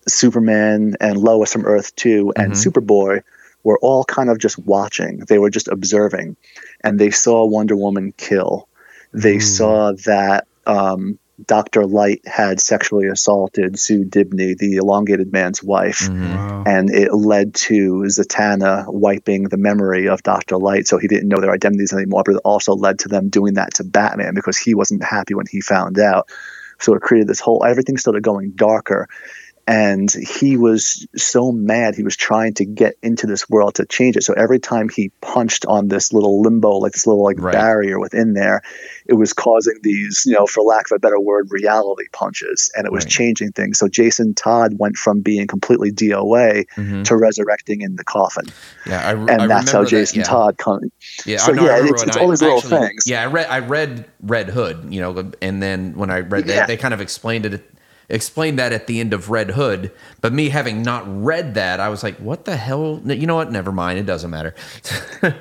[0.08, 2.66] Superman, and Lois from Earth 2 and Mhm.
[2.72, 3.22] Superboy
[3.62, 5.18] were all kind of just watching.
[5.28, 6.36] They were just observing.
[6.82, 8.68] And they saw Wonder Woman kill.
[9.12, 9.40] They Ooh.
[9.40, 11.86] saw that um, Dr.
[11.86, 16.08] Light had sexually assaulted Sue Dibney, the elongated man's wife.
[16.08, 16.64] hmm Wow.
[16.66, 20.58] And it led to Zatanna wiping the memory of Dr.
[20.58, 22.22] Light, so he didn't know their identities anymore.
[22.24, 25.46] But it also led to them doing that to Batman because he wasn't happy when
[25.50, 26.28] he found out.
[26.78, 29.08] So it created this whole everything started going darker.
[29.66, 31.94] And he was so mad.
[31.94, 34.24] He was trying to get into this world to change it.
[34.24, 37.52] So every time he punched on this little limbo, like this little like Right.
[37.52, 38.62] barrier within there,
[39.06, 42.84] it was causing these, you know, for lack of a better word, reality punches, and
[42.86, 43.10] it was Right.
[43.12, 43.78] changing things.
[43.78, 48.44] So Jason Todd went from being completely DOA hmm to resurrecting in the coffin,
[48.86, 50.24] Yeah, I, and I that's how remember that, Jason yeah.
[50.24, 50.80] Todd come.
[51.24, 53.02] Yeah, So, I know, yeah, it's- it's all these little actually- things.
[53.06, 56.56] Yeah, I read I read Red Hood, you know, and then when I read Yeah.
[56.56, 57.62] that, they kind of explained it
[58.10, 59.90] explained that at the end of Red Hood.
[60.20, 63.00] But me having not read that, I was like, what the hell?
[63.04, 63.50] You know what?
[63.50, 63.98] Never mind.
[63.98, 64.54] It doesn't matter.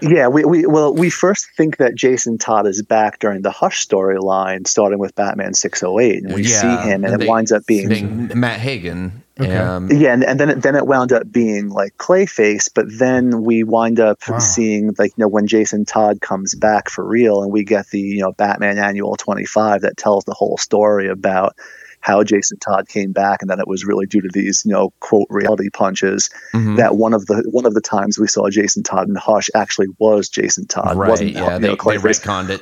[0.02, 3.86] Yeah, we, we well we first think that Jason Todd is back during the Hush
[3.88, 7.28] storyline, starting with Batman six oh eight, and we Yeah, see him, and, it they-
[7.28, 7.88] winds up being.
[7.90, 9.24] being Matt Hagen.
[9.40, 9.56] Okay.
[9.56, 13.44] Um, yeah, and, and then it, then it wound up being like Clayface, but then
[13.44, 14.40] we wind up Wow.
[14.40, 18.02] seeing like you know when Jason Todd comes back for real, and we get the
[18.02, 21.56] you know Batman Annual twenty five that tells the whole story about
[22.02, 24.92] how Jason Todd came back, and that it was really due to these you know
[25.00, 26.30] quote reality punches.
[26.54, 26.78] mhm.
[26.78, 29.88] That one of the one of the times we saw Jason Todd in Hush actually
[30.00, 31.10] was Jason Todd, right.
[31.10, 32.22] wasn't Yeah, you they, know, they Clayface.
[32.22, 32.62] retconned it.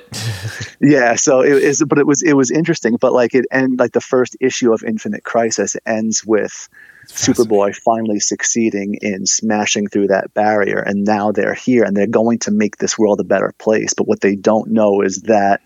[0.80, 2.98] Yeah, so it is, but it was it was interesting.
[3.00, 6.70] But like it and like the first issue of Infinite Crisis ends with
[7.08, 12.40] Superboy finally succeeding in smashing through that barrier, and now they're here and they're going
[12.40, 13.94] to make this world a better place.
[13.94, 15.62] But what they don't know is that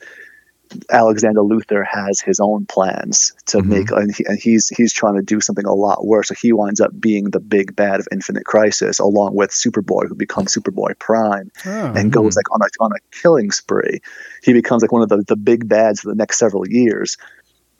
[0.89, 3.65] Alexander Luthor has his own plans to Mhm.
[3.65, 6.27] make, and, he, and he's he's trying to do something a lot worse.
[6.29, 10.15] So he winds up being the big bad of Infinite Crisis, along with Superboy, who
[10.15, 11.93] becomes Superboy Prime Oh.
[11.93, 14.01] and goes like on a on a killing spree.
[14.43, 17.17] He becomes like one of the, the big bads for the next several years.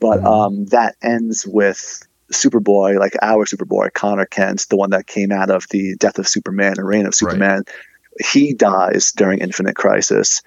[0.00, 0.26] But Mhm.
[0.26, 2.02] um, that ends with
[2.32, 6.26] Superboy, like our Superboy, Connor Kent, the one that came out of the Death of
[6.26, 7.64] Superman and Reign of Superman.
[8.20, 10.42] He dies during Infinite Crisis.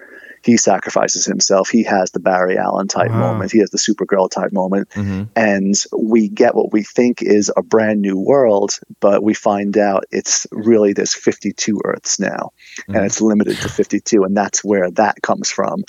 [0.46, 1.68] He sacrifices himself.
[1.68, 3.32] He has the Barry Allen type Wow.
[3.32, 3.50] moment.
[3.50, 4.88] He has the Supergirl type moment.
[4.90, 5.24] Mm-hmm.
[5.34, 10.04] And we get what we think is a brand new world, but we find out
[10.12, 12.52] it's really there's 52 Earths now,
[12.86, 15.82] and it's limited to 52, and that's where that comes from.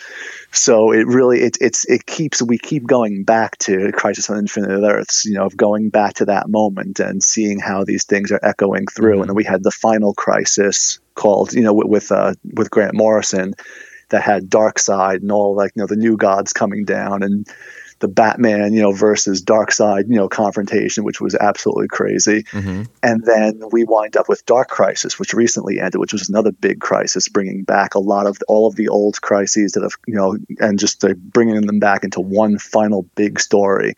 [0.51, 4.69] So it really it it's it keeps we keep going back to Crisis on Infinite
[4.69, 8.39] Earths, you know, of going back to that moment and seeing how these things are
[8.41, 9.19] echoing through.
[9.21, 12.95] And then we had the final crisis called, you know, with with, uh, with Grant
[12.95, 13.53] Morrison
[14.09, 17.47] that had Darkseid and all like you know the new gods coming down and
[17.99, 22.43] the Batman, you know, versus Darkseid, you know, confrontation, which was absolutely crazy.
[22.43, 22.83] Mm-hmm.
[23.01, 26.79] And then we wind up with Dark Crisis, which recently ended, which was another big
[26.79, 30.37] crisis, bringing back a lot of all of the old crises that have, you know,
[30.59, 33.95] and just uh, bringing them back into one final big story.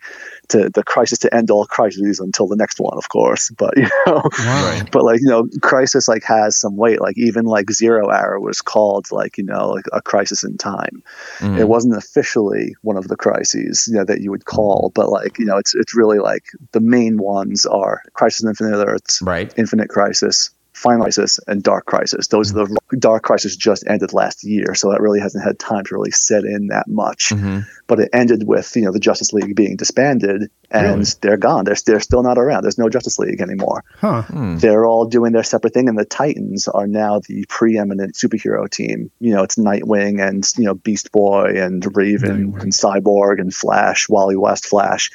[0.48, 3.50] To the crisis to end all crises until the next one, of course.
[3.56, 4.80] But you know, Wow.
[4.90, 7.00] but like you know, crisis like has some weight.
[7.00, 11.04] Like even like Zero Hour was called like you know like a crisis in time.
[11.38, 11.58] Mm-hmm.
[11.58, 15.38] It wasn't officially one of the crises you know that you would call, but like
[15.38, 19.52] you know, it's it's really like the main ones are Crisis on Infinite Earths, Right.
[19.56, 20.50] Infinite Crisis,
[20.80, 22.28] Final Crisis, and Dark Crisis.
[22.28, 25.84] Those are the Dark Crisis just ended last year, so that really hasn't had time
[25.84, 27.28] to really set in that much.
[27.30, 27.60] Mm-hmm.
[27.86, 31.04] But it ended with you know the Justice League being disbanded, and Really?
[31.20, 31.64] they're gone.
[31.64, 32.62] They're they're still not around.
[32.62, 33.84] There's no Justice League anymore.
[33.96, 34.22] Huh.
[34.58, 39.10] They're all doing their separate thing, and the Titans are now the preeminent superhero team.
[39.20, 42.62] You know, it's Nightwing and you know Beast Boy and Raven Nightwing.
[42.62, 45.10] and Cyborg and Flash, Wally West Flash.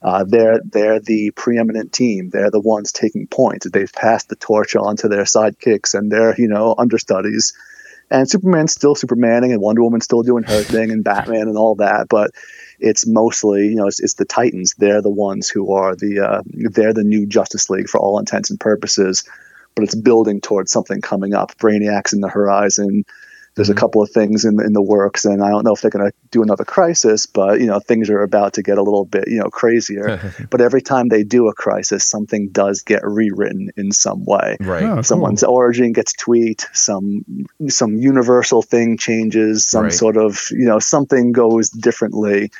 [0.00, 2.30] Uh, they're they're the preeminent team.
[2.30, 3.68] They're the ones taking points.
[3.68, 7.52] They've passed the torch on to their sidekicks and their you know understudies.
[8.10, 11.74] And Superman's still Supermaning, and Wonder Woman's still doing her thing, and Batman and all
[11.76, 12.06] that.
[12.08, 12.30] But
[12.78, 14.74] it's mostly you know it's, it's the Titans.
[14.78, 18.50] They're the ones who are the uh, they're the new Justice League for all intents
[18.50, 19.24] and purposes.
[19.74, 21.56] But it's building towards something coming up.
[21.58, 23.04] Brainiac's in the horizon.
[23.58, 25.90] There's a couple of things in in the works, and I don't know if they're
[25.90, 29.04] going to do another crisis, but you know things are about to get a little
[29.04, 30.32] bit you know crazier.
[30.50, 34.84] but every time they do a crisis, something does get rewritten in some way Right.
[34.84, 35.02] Oh, cool.
[35.02, 37.24] someone's origin gets tweaked some
[37.68, 39.92] some universal thing changes some Right.
[39.92, 42.50] sort of you know something goes differently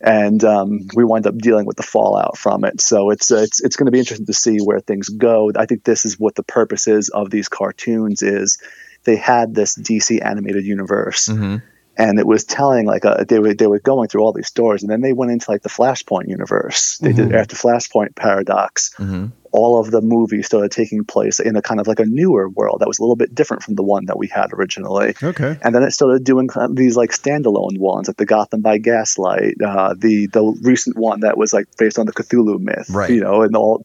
[0.00, 3.62] and um, we wind up dealing with the fallout from it so it's uh, it's,
[3.62, 6.34] it's going to be interesting to see where things go i think this is what
[6.34, 8.58] the purpose is of these cartoons is
[9.06, 11.56] they had this dc animated universe Mm-hmm.
[11.96, 14.82] and it was telling like a, they were they were going through all these stories
[14.82, 19.26] and then they went into like the flashpoint universe they did after flashpoint paradox Mm-hmm.
[19.52, 22.80] All of the movies started taking place in a kind of like a newer world
[22.80, 25.14] that was a little bit different from the one that we had originally.
[25.22, 25.58] Okay.
[25.62, 28.78] And then it started doing kind of these like standalone ones, like the Gotham by
[28.78, 33.10] Gaslight, uh, the the recent one that was like based on the Cthulhu myth, Right.
[33.10, 33.82] You know, and all.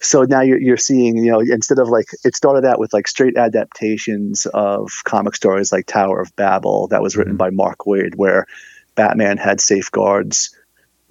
[0.00, 3.08] So now you're you're seeing, you know, instead of like it started out with like
[3.08, 8.14] straight adaptations of comic stories like Tower of Babel that was written by Mark Waid,
[8.14, 8.46] where
[8.94, 10.56] Batman had safeguards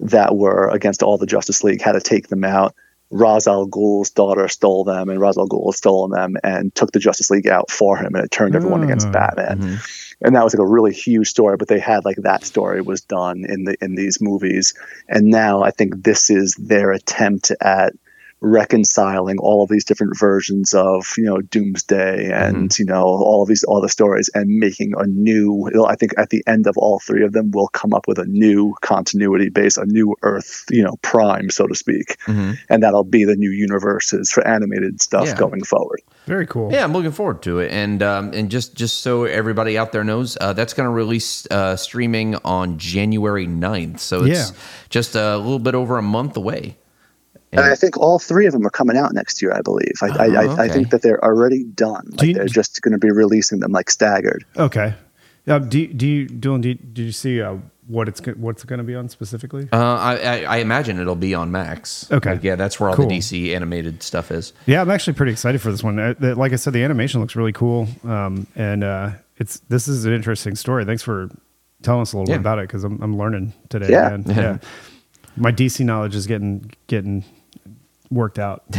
[0.00, 2.74] that were against all the Justice League, had to take them out.
[3.10, 6.92] Ra's al Ghul's daughter stole them, and Ra's al Ghul had stolen them and took
[6.92, 9.12] the Justice League out for him, and it turned everyone against Ah.
[9.12, 9.80] Batman.
[10.22, 13.00] And that was like a really huge story, but they had like that story was
[13.00, 14.74] done in the in these movies,
[15.08, 17.94] and now I think this is their attempt at
[18.40, 23.48] reconciling all of these different versions of you know Doomsday and you know all of
[23.48, 25.70] these all the stories and making a new.
[25.86, 28.24] I think at the end of all three of them, we'll come up with a
[28.26, 32.58] new continuity base, a new Earth, you know, Prime, so to speak, Mhm.
[32.68, 35.36] and that'll be the new universes for animated stuff Yeah.
[35.36, 36.00] going forward.
[36.26, 36.70] Very cool.
[36.72, 40.04] Yeah, I'm looking forward to it, and um, and just just so everybody out there
[40.04, 44.00] knows, uh, that's going to release uh, streaming on January 9th.
[44.00, 44.56] So it's Yeah.
[44.88, 46.76] just a little bit over a month away.
[47.52, 49.52] And I think all three of them are coming out next year.
[49.52, 49.92] I believe.
[50.02, 50.68] I, I, I, I okay.
[50.68, 52.04] think that they're already done.
[52.10, 54.44] Do Like you- they're just going to be releasing them like staggered.
[54.56, 54.94] Okay.
[55.48, 56.60] Uh, do you- do you Doolin?
[56.60, 57.56] Do you, did you see uh,
[57.88, 59.68] what it's go- what's going to be on specifically?
[59.72, 62.06] Uh, I, I, I imagine it'll be on Max.
[62.12, 62.32] Okay.
[62.34, 63.08] Like, yeah, that's where all Cool.
[63.08, 64.52] the DC animated stuff is.
[64.66, 65.98] Yeah, I'm actually pretty excited for this one.
[65.98, 69.88] Uh, the- Like I said, the animation looks really cool, um, and uh, it's this
[69.88, 70.84] is an interesting story.
[70.84, 71.28] Thanks for
[71.82, 72.36] telling us a little Yeah.
[72.36, 73.88] bit about it because I'm, I'm learning today.
[73.90, 74.10] Yeah.
[74.10, 74.24] man.
[74.28, 74.58] yeah.
[75.36, 77.24] My DC knowledge is getting getting
[78.10, 78.64] worked out.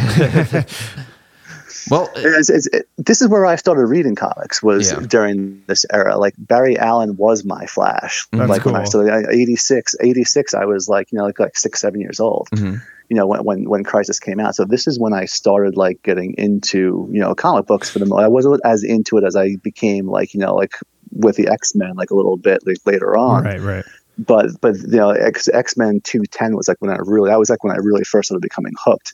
[1.89, 4.99] Well, It's- it's- it- this is where I started reading comics was Yeah.
[4.99, 6.17] during this era.
[6.17, 8.27] Like Barry Allen was my Flash.
[8.31, 11.57] That's like when I started I- 86, 86, I was like, you know, like, like
[11.57, 12.75] six, seven years old, Mm-hmm.
[13.09, 14.55] you know, when, when, when Crisis came out.
[14.55, 18.13] So this is when I started like getting into, you know, comic books for them.
[18.13, 20.75] I wasn't as into it as I became like, you know, like
[21.11, 23.43] with the X-Men, like a little bit like, later on.
[23.43, 23.85] right, right.
[24.25, 27.39] But but you know X X Men two ten was like when I really that
[27.39, 29.13] was like when I really first started becoming hooked.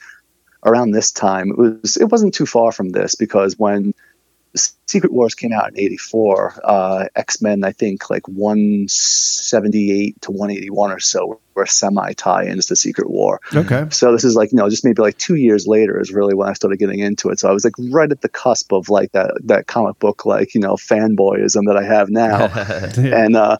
[0.65, 3.93] Around this time, it was it wasn't too far from this because when
[4.87, 6.61] Secret Wars came out in '84.
[6.63, 12.75] Uh, X Men, I think, like 178 to 181 or so were semi tie-ins to
[12.75, 13.39] Secret War.
[13.53, 13.85] Okay.
[13.91, 16.49] So this is like you know just maybe like two years later is really when
[16.49, 17.39] I started getting into it.
[17.39, 20.53] So I was like right at the cusp of like that that comic book like
[20.55, 22.45] you know fanboyism that I have now,
[23.17, 23.57] and uh,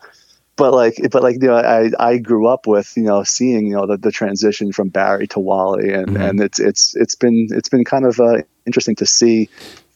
[0.58, 3.76] but like but like you know I I grew up with you know seeing you
[3.76, 7.70] know the, the transition from Barry to Wally and and it's it's it's been it's
[7.70, 9.50] been kind of uh, interesting to see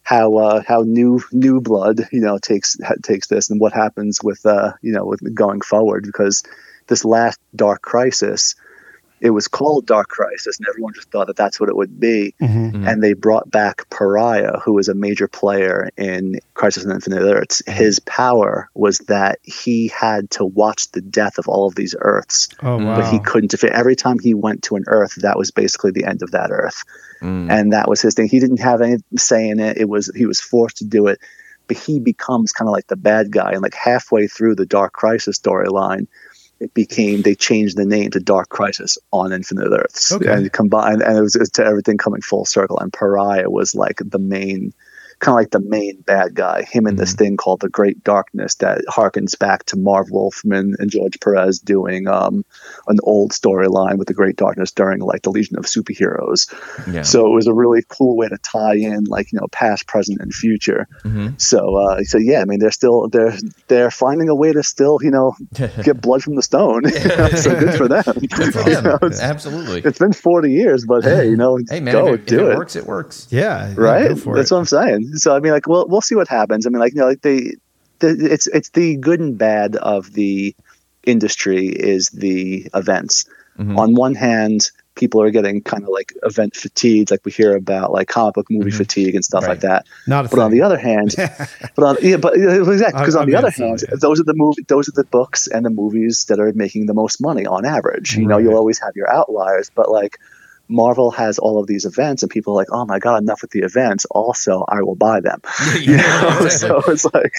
[0.04, 4.24] how uh, how new new blood you know takes ha- takes this and what happens
[4.24, 6.44] with uh you know with going forward because
[6.88, 8.56] this last Dark Crisis
[9.22, 12.34] it was called Dark Crisis and everyone just thought that that's what it would be.
[12.42, 12.62] Mm-hmm.
[12.72, 12.88] Mm-hmm.
[12.88, 17.62] And they brought back Pariah who was a major player in Crisis on Infinite Earths.
[17.62, 17.78] Mm-hmm.
[17.78, 22.50] His power was that he had to watch the death of all of these Earths
[22.62, 22.86] Oh mm.
[22.86, 22.96] wow.
[22.98, 26.06] but he couldn't defeat every time he went to an earth that was basically the
[26.06, 26.84] end of that earth.
[27.22, 27.52] Mm.
[27.52, 28.28] And that was his thing.
[28.28, 29.78] He didn't have any say in it.
[29.78, 31.20] It was he was forced to do it.
[31.68, 33.52] But he becomes kind of like the bad guy.
[33.52, 36.08] And like halfway through the dark crisis storyline
[36.62, 40.32] it became they changed the name to dark crisis on infinite earths Okay.
[40.32, 43.74] and combined and it was, it was to everything coming full circle and pariah was
[43.76, 44.72] like the main
[45.22, 48.56] kind of like the main bad guy, him in this thing called the Great Darkness
[48.56, 52.44] that harkens back to Marv Wolfman and George Perez doing um,
[52.88, 56.52] an old storyline with the Great Darkness during like the Legion of Superheroes.
[56.92, 57.04] Yeah.
[57.04, 60.20] So it was a really cool way to tie in like you know past, present,
[60.22, 60.88] and future.
[61.38, 64.98] So uh, so yeah, I mean they're still they're they're finding a way to still
[65.04, 65.36] you know
[65.84, 66.82] get blood from the stone.
[67.38, 68.04] so good for them.
[68.32, 69.82] Good for You know, it's- Absolutely.
[69.82, 72.48] it's been 40 years, but hey, you know, Hey man, go if it, if do
[72.48, 73.28] it it works, it works.
[73.30, 73.68] yeah.
[73.70, 74.10] yeah, right?
[74.10, 74.54] go for That's it.
[74.56, 75.11] what I'm saying.
[75.16, 76.66] So I mean, like, we'll we'll see what happens.
[76.66, 77.56] I mean, like, you know, like they,
[78.00, 80.56] the, it's it's the good and bad of the
[81.04, 83.26] industry is the events.
[83.58, 83.78] Mm-hmm.
[83.78, 87.92] On one hand, people are getting kind of like event fatigued, like we hear about
[87.92, 89.68] like comic book movie fatigue and stuff like Mm-hmm.
[89.68, 89.86] That.
[90.08, 91.16] Not But on the other hand,
[91.76, 94.00] but on yeah, but exactly because on the other hand, that.
[94.00, 96.94] those are the movie, those are the books and the movies that are making the
[96.94, 98.16] most money on average.
[98.16, 100.18] You know, you'll always have your outliers, but like
[100.72, 103.52] Marvel has all of these events, and people are like, "Oh my god, enough with
[103.52, 105.42] the events!" Also, I will buy them.
[105.82, 106.48] You know?
[106.50, 107.34] so it's like,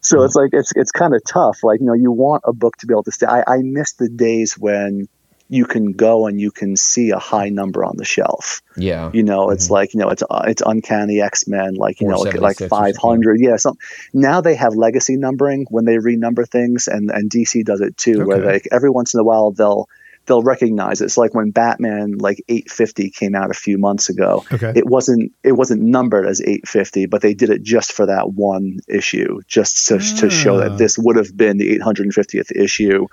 [0.00, 1.62] so it's like it's it's kind of tough.
[1.62, 3.26] Like you know, you want a book to be able to stay.
[3.26, 5.08] I, I miss the days when
[5.50, 8.62] you can go and you can see a high number on the shelf.
[8.76, 9.10] Yeah.
[9.12, 12.20] You know, it's like you know, it's uh, it's uncanny X Men, like you know,
[12.20, 13.40] like, like five hundred.
[13.40, 13.76] Yeah, some
[14.14, 18.24] now they have legacy numbering when they renumber things, and and DC does it too,
[18.24, 19.88] where like every once in a while they'll
[20.26, 21.06] they'll recognize it.
[21.06, 24.44] it's like when Batman like 850 came out a few months ago.
[24.52, 24.72] Okay.
[24.76, 28.78] It wasn't it wasn't numbered as 850, but they did it just for that one
[28.88, 30.68] issue, just to, to show Ah.
[30.68, 33.06] that this would have been the 850th issue.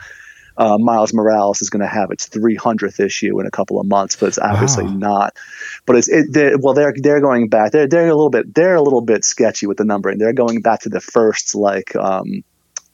[0.59, 4.15] Uh, Miles Morales is going to have its 300th issue in a couple of months,
[4.15, 4.93] but it's obviously Wow.
[4.93, 5.37] not.
[5.85, 7.71] But it's it, they're, well, they're they're going back.
[7.71, 10.17] They're they're a little bit they're a little bit sketchy with the numbering.
[10.17, 12.43] They're going back to the first like um,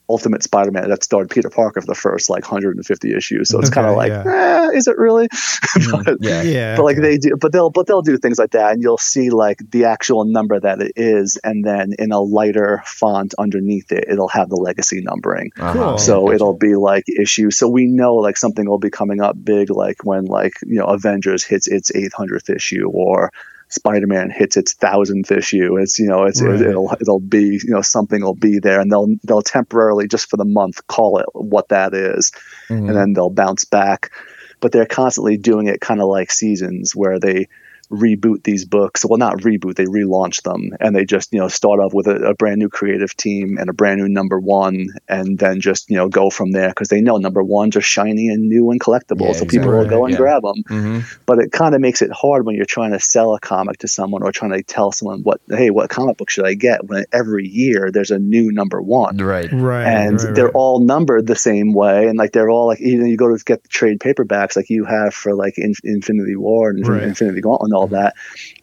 [0.10, 3.50] Ultimate Spider-Man that starred Peter Parker for the first like 150 issues.
[3.50, 4.70] So it's kind of like, yeah.
[4.72, 5.30] eh, is it really?
[5.92, 6.42] but, Yeah.
[6.42, 6.76] yeah.
[6.76, 7.02] but like okay.
[7.02, 9.86] they do, but they'll but they'll do things like that, and you'll see like the
[9.86, 14.50] actual number that it is, and then in a lighter font underneath it, it'll have
[14.50, 15.52] the legacy numbering.
[15.58, 15.74] Uh-huh.
[15.74, 15.98] Cool.
[15.98, 17.50] So it'll be like issue.
[17.52, 20.86] So we know like something will be coming up big, like when like you know
[20.86, 23.32] Avengers hits its 800th issue, or
[23.74, 25.78] Spider-Man hits its thousandth issue.
[25.78, 26.62] It's you know it's Right.
[26.62, 30.30] it, will it'll be you know something will be there, and they'll they'll temporarily just
[30.30, 32.32] for the month call it what that is,
[32.70, 32.88] Mhm.
[32.88, 34.12] and then they'll bounce back.
[34.60, 37.48] But they're constantly doing it kind of like seasons where they
[37.94, 39.06] reboot these books.
[39.06, 42.16] Well, not reboot, they relaunch them and they just, you know, start off with a,
[42.30, 45.96] a brand new creative team and a brand new number one and then just, you
[45.98, 49.28] know, go from there because they know number ones are shiny and new and collectible.
[49.28, 50.18] Yeah, so people will go and Yeah.
[50.18, 50.64] grab them.
[50.70, 51.04] Mhm.
[51.26, 53.88] But it kind of makes it hard when you're trying to sell a comic to
[53.88, 57.06] someone or trying to tell someone what, hey, what comic book should I get when
[57.14, 59.52] every year there's a new number one Right.
[59.52, 59.86] right.
[59.88, 60.56] and right, they're right.
[60.56, 63.62] all numbered the same way and like they're all like even you go to get
[63.64, 67.04] the trade paperbacks like you have for like in, infinity war and Right.
[67.04, 68.16] infinity gauntlet and all that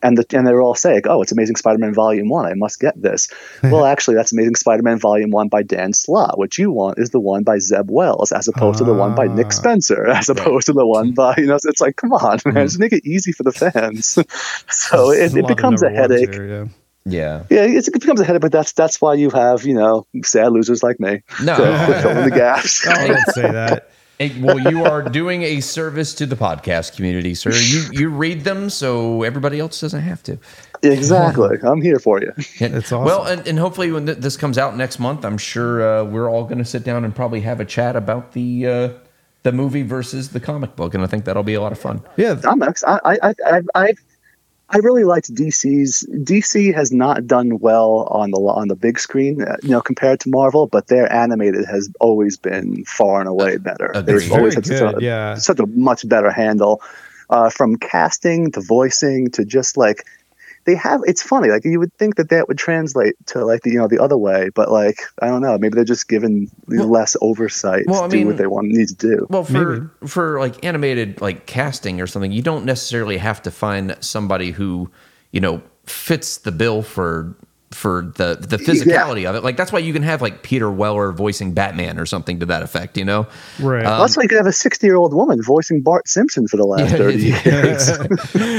[0.02, 3.00] and the, and they're all saying oh it's amazing spider-man volume one i must get
[3.00, 3.28] this
[3.62, 7.20] well actually that's amazing spider-man volume one by dan slott what you want is the
[7.20, 9.34] one by zeb wells as opposed to the one by Ah.
[9.34, 12.66] nick spencer as opposed to the one by you know it's like come on man
[12.66, 14.18] just make it easy for the fans
[14.70, 16.64] so it, it becomes a number headache here, yeah.
[17.06, 17.44] Yeah.
[17.48, 20.52] yeah, it's, it becomes a headache, but that's that's why you have you know sad
[20.52, 21.56] losers like me No.
[21.56, 22.86] to fill in the gaps.
[22.86, 23.90] Oh, don't say that.
[24.20, 27.52] Hey, well, you are doing a service to the podcast community, sir.
[27.52, 30.36] You you read them so everybody else doesn't have to.
[30.82, 32.30] exactly, I'm here for you.
[32.36, 33.04] It's awesome.
[33.06, 36.30] Well, and, and hopefully when th- this comes out next month, I'm sure uh, we're
[36.30, 38.88] all going to sit down and probably have a chat about the uh,
[39.42, 42.02] the movie versus the comic book, and I think that'll be a lot of fun.
[42.18, 42.38] yeah.
[42.44, 44.04] I'm ex- I I I I've
[44.72, 46.06] I really liked DC's.
[46.12, 50.20] DC has not done well on the on the big screen, uh, you know, compared
[50.20, 53.86] to Marvel, but their animated has always been far and away better.
[53.86, 54.20] agreed.
[54.20, 55.34] They've always had such a, yeah.
[55.34, 56.82] such a much better handle,
[57.30, 60.06] uh, from casting to voicing to just like
[60.70, 61.00] they have.
[61.04, 63.88] It's funny, like you would think that that would translate to like the you know
[63.88, 68.04] the other way, but like I don't know, maybe they're just given less oversight well,
[68.04, 69.26] I to do mean- what they want need to do.
[69.28, 73.96] Well, for for like animated like casting or something, you don't necessarily have to find
[74.00, 74.90] somebody who
[75.32, 77.34] you know fits the bill for
[77.72, 79.44] for the the physicality of it.
[79.44, 82.62] Like that's why you can have like Peter Weller voicing Batman or something to that
[82.62, 82.98] effect.
[82.98, 83.26] You know,
[83.60, 83.84] Right.
[83.86, 86.56] Um, That's why you could have a 60 year old woman voicing Bart Simpson for
[86.56, 87.88] the last 30 years.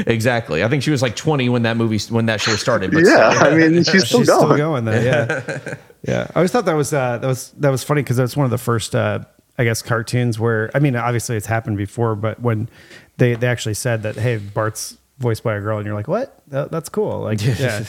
[0.07, 0.63] exactly.
[0.63, 2.91] I think she was like 20 when that movie when that show started.
[2.91, 4.45] But yeah, I mean, she's still She's going.
[4.45, 5.03] still going there.
[5.03, 5.75] Yeah,
[6.07, 6.27] yeah.
[6.33, 8.51] I always thought that was uh, that was that was funny because that's one of
[8.51, 9.19] the first, uh,
[9.57, 12.69] I guess, cartoons where I mean, obviously it's happened before, but when
[13.17, 16.41] they they actually said that, hey, Bart's voiced by a girl, and you're like, what?
[16.47, 17.19] That, that's cool.
[17.21, 17.83] Like, yeah.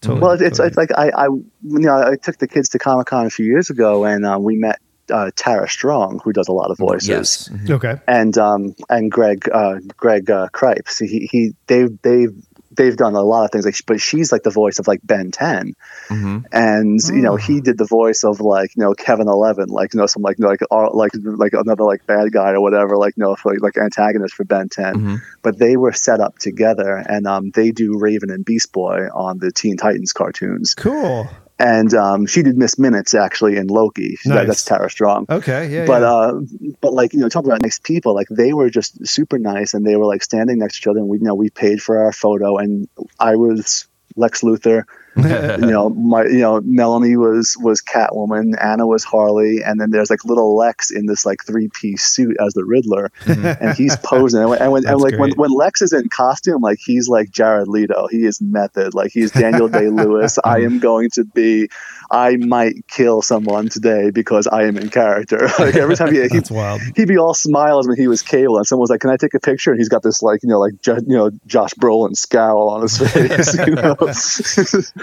[0.00, 0.68] Totally, Well, it's, totally.
[0.68, 3.46] it's like I, I, you know, I took the kids to Comic Con a few
[3.46, 4.80] years ago, and uh, we met
[5.10, 7.96] uh, Tara Strong, who does a lot of voices, yes, okay.
[8.06, 10.98] and um, and Greg, uh, Greg uh, Cipes.
[11.00, 12.34] He, he, they, they've,
[12.78, 15.30] they've done a lot of things, like, but she's like the voice of like Ben
[15.30, 15.74] 10
[16.08, 16.44] Mhm.
[16.52, 20.00] and you know he did the voice of like you know Kevin Eleven, like you
[20.00, 21.12] know some like like uh, like
[21.44, 24.44] like another like bad guy or whatever, like you know for, like, like antagonist for
[24.44, 25.18] Ben 10 Mhm.
[25.42, 29.38] But they were set up together, and um, they do Raven and Beast Boy on
[29.38, 31.28] the Teen Titans cartoons, Cool.
[31.58, 34.16] And um, she did Miss Minutes actually in Loki.
[34.24, 35.26] That- that's Tara Strong.
[35.28, 35.68] Okay.
[35.68, 35.86] Yeah.
[35.86, 36.08] But yeah.
[36.08, 36.40] uh,
[36.80, 39.86] but like you know, talking about nice people, like they were just super nice, and
[39.86, 41.98] they were like standing next to each other, and we you know we paid for
[41.98, 42.88] our photo, and
[43.18, 43.86] I was
[44.16, 44.84] Lex Luthor,
[45.60, 50.10] you know my you know Melanie was was Catwoman, Anna was Harley, and then there's
[50.10, 54.40] like little Lex in this like three piece suit as the Riddler, and he's posing,
[54.40, 55.38] and when, and, when, and like when, great.
[55.38, 59.32] when Lex is in costume, like he's like Jared Leto, he is method, like he's
[59.32, 60.38] Daniel Day Lewis.
[60.44, 61.68] I am going to be,
[62.10, 65.48] I might kill someone today because I am in character.
[65.58, 66.80] like every time he, he wild.
[66.96, 69.34] he'd be all smiles when he was Cable, and someone was like, "Can I take
[69.34, 72.68] a picture?" And he's got this like you know like you know Josh Brolin scowl
[72.70, 73.96] on his face, you know.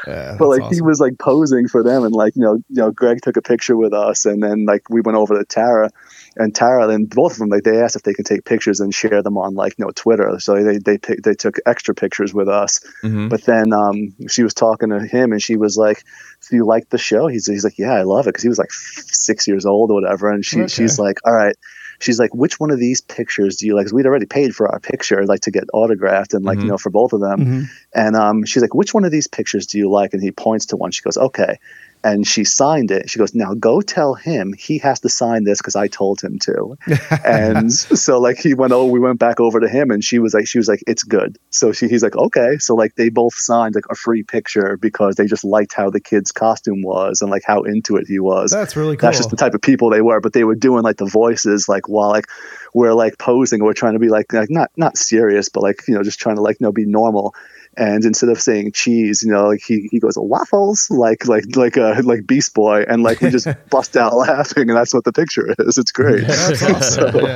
[0.08, 2.76] Yeah, but like that's he was like posing for them, and like you know you
[2.76, 5.90] know Greg took a picture with us, and then like we went over to Tara,
[6.36, 8.94] and Tara, and both of them like they asked if they can take pictures and
[8.94, 12.48] share them on like you know Twitter, so they they they took extra pictures with
[12.48, 12.80] us.
[13.04, 13.30] Mhm.
[13.30, 16.04] But then um, she was talking to him, and she was like,
[16.50, 18.60] "Do you like the show?" He's he's like, "Yeah, I love it," because he was
[18.60, 20.30] like six years old or whatever.
[20.32, 20.68] And she Okay.
[20.68, 21.56] she's like, "All right."
[22.00, 24.68] She's like, "Which one of these pictures do you like?" 'Cause we'd already paid for
[24.68, 26.64] our picture, like to get autographed, and like Mhm.
[26.64, 27.40] you know for both of them.
[27.46, 27.70] Mhm.
[27.94, 30.68] And um, she's like, "Which one of these pictures do you like?" And he points
[30.68, 30.92] to one.
[30.92, 31.60] She goes, "Okay."
[32.06, 33.10] And she signed it.
[33.10, 36.38] She goes, "Now go tell him he has to sign this because I told him
[36.40, 36.78] to."
[37.26, 40.34] and so like he went oh we went back over to him and she was
[40.34, 43.34] like she was like it's good so she, he's like okay so like they both
[43.34, 47.32] signed like a free picture because they just liked how the kid's costume was and
[47.32, 49.08] like how into it he was That's really cool.
[49.08, 51.68] that's just the type of people they were but they were doing like the voices
[51.68, 52.28] like while like
[52.74, 55.96] we're like posing we're trying to be like, like not not serious but like you
[55.96, 57.34] know just trying to like you know be normal
[57.78, 61.78] and instead of saying cheese, you know, like he, he goes waffles, like like like
[61.78, 65.12] uh, like Beast Boy, and like we just bust out laughing, and that's what the
[65.14, 65.78] picture is.
[65.78, 66.26] It's great.
[66.28, 67.12] That's awesome.
[67.12, 67.36] So- yeah.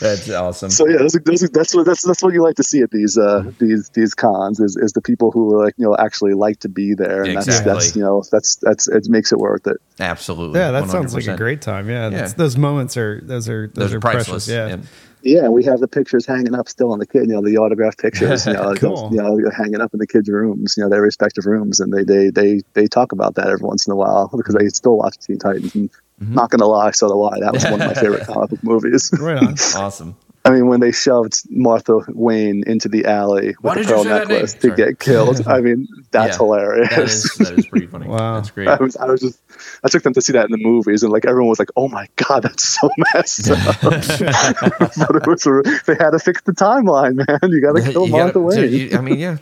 [0.00, 0.70] That's awesome.
[0.70, 3.18] So yeah, those, those, that's what that's that's what you like to see at these
[3.18, 6.60] uh, these these cons is, is the people who are like you know actually like
[6.60, 7.72] to be there, and that's Exactly.
[7.72, 9.76] that's you know that's that's it makes it worth it.
[9.98, 10.58] Absolutely.
[10.60, 11.88] Yeah, that sounds like a great time.
[11.88, 12.26] Yeah, Yeah.
[12.28, 14.28] those moments are those are those, Those are are precious.
[14.28, 14.48] priceless.
[14.48, 14.76] Yeah.
[15.22, 17.98] Yeah, we have the pictures hanging up still on the kid, you know, the autographed
[17.98, 19.10] pictures, you know, Cool.
[19.12, 22.04] you know, hanging up in the kids' rooms, you know, their respective rooms, and they
[22.04, 25.16] they they they talk about that every once in a while because they still watch
[25.18, 25.74] Teen Titans.
[25.74, 25.90] And
[26.20, 26.34] Mm-hmm.
[26.34, 27.40] Not gonna lie, so do I.
[27.40, 29.10] That was one of my favorite comic book movies.
[29.18, 29.54] Right on.
[29.74, 30.16] Awesome.
[30.42, 34.54] I mean, when they shoved Martha Wayne into the alley with did the pearl necklace
[34.54, 34.76] to Sorry.
[34.76, 36.88] get killed, I mean, that's Yeah, hilarious.
[36.90, 38.06] That is that is pretty funny.
[38.10, 38.36] Wow.
[38.36, 38.66] That's great.
[38.68, 39.38] I was, I was just,
[39.84, 41.88] I took them to see that in the movies, and like everyone was like, "Oh
[41.88, 45.42] my god, that's so messed up." but it was,
[45.86, 47.38] they had to fix the timeline, man.
[47.50, 48.72] You got to kill You Martha gotta- Wayne.
[48.72, 49.36] you- I mean, yeah,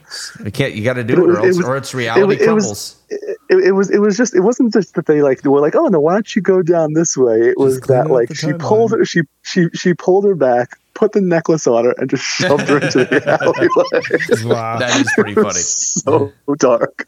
[0.45, 0.75] you can't.
[0.75, 2.45] You got to do But it, or it else, was- or it's reality it was-
[2.45, 2.97] crumbles.
[3.11, 5.87] it, it was it was just it wasn't just that they like were like oh
[5.87, 8.59] no why don't you go down this way it was that like she timeline.
[8.61, 12.25] pulled her she she she pulled her back put the necklace on her and just
[12.39, 14.79] shoved her into the alleyway Wow.
[14.81, 15.51] that is pretty funny.
[15.53, 17.07] so dark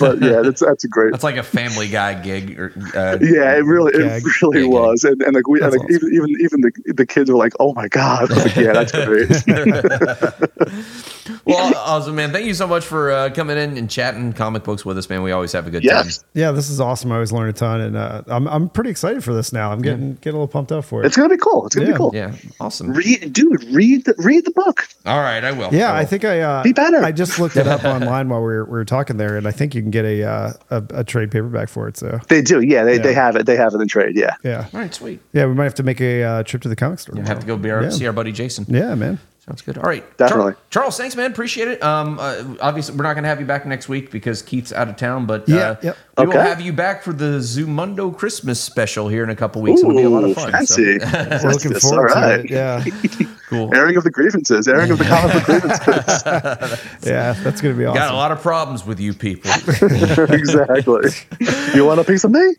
[0.00, 2.58] but yeah that's that's a great That's like a Family Guy gig.
[2.58, 4.22] Or, uh, yeah it really Gag.
[4.24, 4.70] it really Gag.
[4.70, 7.36] was and, and like we and That's like even even even the the kids were
[7.36, 9.28] like oh my god I was like yeah that's great
[11.44, 12.30] Well, awesome, man.
[12.32, 15.22] Thank you so much for uh, coming in and chatting comic books with us, man.
[15.22, 16.18] We always have a good Yes.
[16.18, 16.28] time.
[16.34, 17.10] Yeah, this is awesome.
[17.12, 19.72] I always learn a ton, and uh, I'm I'm pretty excited for this now.
[19.72, 21.06] I'm getting getting a little pumped up for it.
[21.06, 21.66] It's gonna be cool.
[21.66, 21.92] It's gonna Yeah.
[21.92, 22.10] be cool.
[22.14, 22.92] Yeah, awesome.
[22.92, 23.64] Read, dude.
[23.64, 24.88] Read the read the book.
[25.04, 25.72] All right, I will.
[25.72, 25.98] Yeah, will.
[25.98, 27.02] I think I uh, Be better.
[27.04, 29.50] I just looked it up online while we were, we were talking there, and I
[29.52, 31.96] think you can get a uh, a, a trade paperback for it.
[31.96, 32.60] So They do.
[32.60, 33.02] Yeah, they, Yeah.
[33.02, 33.46] they have it.
[33.46, 34.16] They have it in trade.
[34.16, 34.34] Yeah.
[34.42, 35.20] yeah, All right, sweet.
[35.32, 37.16] yeah, we might have to make a uh, trip to the comic store.
[37.16, 37.90] You have to go be our, Yeah.
[37.90, 38.66] see our buddy Jason.
[38.68, 39.18] Yeah, man.
[39.48, 39.78] Sounds good.
[39.78, 40.54] All right, Definitely.
[40.54, 41.30] Char- Charles, thanks, man.
[41.30, 41.80] Appreciate it.
[41.80, 44.88] Um, uh, obviously, we're not going to have you back next week because Keith's out
[44.88, 45.96] of town, but Yeah, uh, yep.
[46.18, 49.82] we will have you back for the Zumundo Christmas special here in a couple weeks.
[49.82, 50.50] It'll be a lot of fun.
[50.50, 50.98] Fancy.
[50.98, 51.06] So.
[51.44, 52.40] We're looking Yes, forward all to right.
[52.40, 52.50] it.
[52.50, 52.84] Yeah,
[53.48, 53.72] cool.
[53.72, 54.66] Airing of the grievances.
[54.66, 57.06] Airing of the comic book grievances.
[57.06, 57.98] yeah, that's gonna be awesome.
[58.02, 59.52] Got a lot of problems with you people.
[59.52, 61.10] exactly.
[61.72, 62.54] You want a piece of me?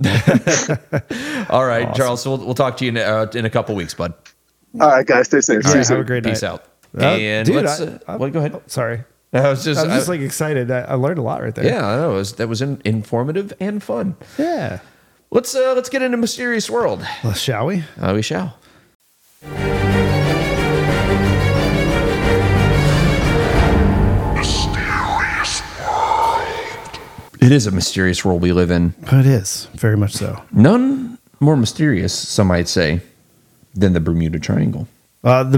[1.50, 2.22] All right, Charles.
[2.22, 4.14] So we'll, we'll talk to you in, uh, in a couple weeks, bud.
[4.80, 5.26] All right, guys.
[5.28, 5.64] Stay safe.
[5.64, 6.50] See Yeah, you have a great Peace night.
[6.52, 6.64] out.
[7.06, 7.80] And dude, let's.
[7.82, 8.54] I- uh, I- well, go ahead.
[8.56, 10.72] oh, sorry, I was just, I was just I- like excited.
[10.72, 11.66] I, I learned a lot right there.
[11.66, 12.12] yeah, I know.
[12.12, 14.16] It was, that was in, informative and fun.
[14.38, 14.80] yeah.
[15.30, 17.06] Let's uh, let's get into mysterious world.
[17.24, 17.84] Well, shall we?
[18.00, 18.58] Uh, we shall.
[24.36, 27.00] Mysterious world.
[27.42, 28.94] It is a mysterious world we live in.
[29.12, 30.44] It is very much so.
[30.52, 33.02] None more mysterious, some might say,
[33.74, 34.88] than the Bermuda Triangle.
[35.28, 35.58] Uh, the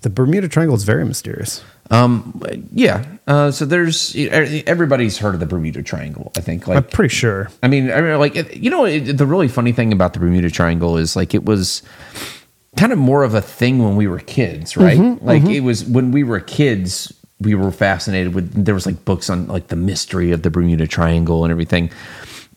[0.00, 1.62] the Bermuda Triangle is very mysterious.
[1.90, 2.42] Um,
[2.72, 3.04] yeah.
[3.26, 6.32] Uh, so there's everybody's heard of the Bermuda Triangle.
[6.38, 6.66] I think.
[6.66, 7.50] Like, I'm pretty sure.
[7.62, 10.20] I mean, I mean, like it- you know, it, the really funny thing about the
[10.20, 11.82] Bermuda Triangle is like it was
[12.78, 14.98] kind of more of a thing when we were kids, right?
[15.22, 18.64] like it was when we were kids, we were fascinated with.
[18.64, 21.90] There was like books on like the mystery of the Bermuda Triangle and everything.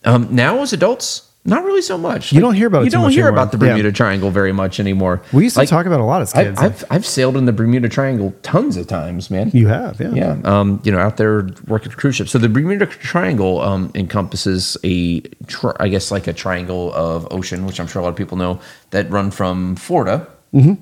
[0.06, 1.26] Um, now as adults.
[1.48, 2.34] Not really so much.
[2.34, 3.43] You don't hear about it You don't hear anymore.
[3.43, 3.72] about the Yeah.
[3.72, 5.22] Bermuda Triangle very much anymore.
[5.32, 6.60] We used to Like, talk about it a lot as I, kids.
[6.62, 9.50] I've I've sailed in the Bermuda Triangle tons of times, man.
[9.54, 10.14] you have, yeah.
[10.14, 12.32] Yeah, um, you know, out there working cruise ships.
[12.32, 17.66] So the Bermuda Triangle um, encompasses a, tri- I guess, like a triangle of ocean,
[17.66, 18.60] which I'm sure a lot of people know,
[18.91, 20.28] that run from Florida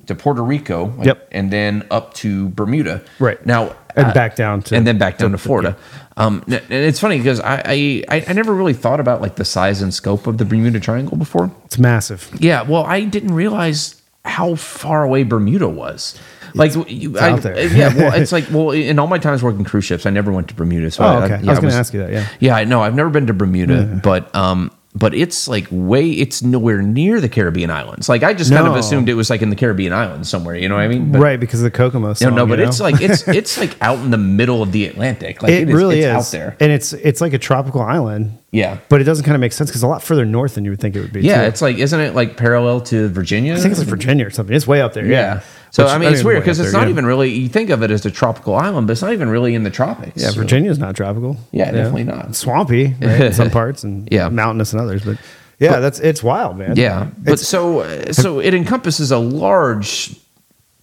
[0.07, 1.03] to Puerto Rico, like, Mm-hmm.
[1.03, 1.27] Yep.
[1.33, 3.01] and then up to Bermuda.
[3.19, 3.43] Right.
[3.45, 5.75] now, And uh, back down to and then back down to to- Florida.
[6.17, 9.81] Um, and it's funny because I, I I never really thought about like the size
[9.81, 11.51] and scope of the Bermuda Triangle before.
[11.65, 12.29] It's massive.
[12.39, 16.17] Yeah, well, I didn't realize how far away Bermuda was.
[16.53, 20.05] Like, you, I, yeah, well, it's like, well, in all my times working cruise ships,
[20.05, 20.89] I never went to Bermuda.
[20.89, 21.33] So Oh, I, okay.
[21.33, 22.11] I yeah, was going to ask you that.
[22.13, 22.27] Yeah.
[22.39, 22.81] Yeah, I know.
[22.81, 27.27] I've never been to Bermuda, but um, but it's like way, it's nowhere near the
[27.27, 28.07] Caribbean islands.
[28.07, 30.55] Like, I just kind of assumed it was like in the Caribbean islands somewhere.
[30.55, 31.11] You know what I mean?
[31.11, 32.35] But, right, because of the Kokomo No, song.
[32.35, 32.85] no, but you it's know?
[32.85, 35.43] like it's it's like out in the middle of the Atlantic.
[35.43, 36.57] Like it, it is, really it's is out there.
[36.61, 38.37] and it's it's like a tropical island.
[38.51, 38.77] Yeah.
[38.87, 40.79] but it doesn't kind of make sense because a lot further north than you would
[40.79, 41.21] think it would be.
[41.23, 41.47] Yeah, too.
[41.49, 43.53] it's like, isn't it like parallel to Virginia?
[43.53, 44.55] I think it's like Virginia or something.
[44.55, 45.05] It's way up there.
[45.05, 45.11] Yeah.
[45.11, 45.41] Yeah.
[45.75, 46.91] So Which- I mean, it's weird because it's there, not yeah.
[46.93, 47.31] even really.
[47.33, 49.69] You think of it as a tropical island, but it's not even really in the
[49.69, 50.21] tropics.
[50.21, 51.35] Yeah, So- Virginia's not tropical.
[51.51, 52.33] Yeah, definitely not.
[52.33, 54.29] Swampy right, in some parts and Yeah.
[54.29, 55.03] mountainous in others.
[55.03, 55.17] But
[55.59, 56.77] yeah, that's it's wild, man.
[56.77, 60.15] Yeah, but It's- so uh, so it encompasses a large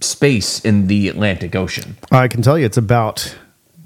[0.02, 1.96] space in the Atlantic Ocean.
[2.10, 3.34] I can tell you it's about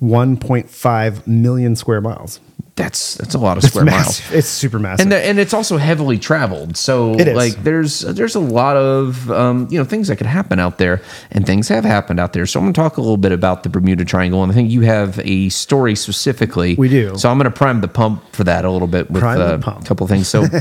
[0.02, 2.40] 1.5 million square miles.
[2.76, 4.20] That's that's a lot of It's square miles.
[4.30, 5.04] It's super massive.
[5.04, 9.66] And, the, and it's also heavily traveled, so like there's there's a lot of um,
[9.70, 11.00] you know things that could happen out there,
[11.30, 12.44] and things have happened out there.
[12.44, 14.70] So I'm going to talk a little bit about the Bermuda Triangle, and I think
[14.70, 16.74] you have a story specifically.
[16.74, 17.16] We do.
[17.16, 19.84] So I'm going to prime the pump for that a little bit with uh, a
[19.84, 20.28] couple of things.
[20.28, 20.44] So.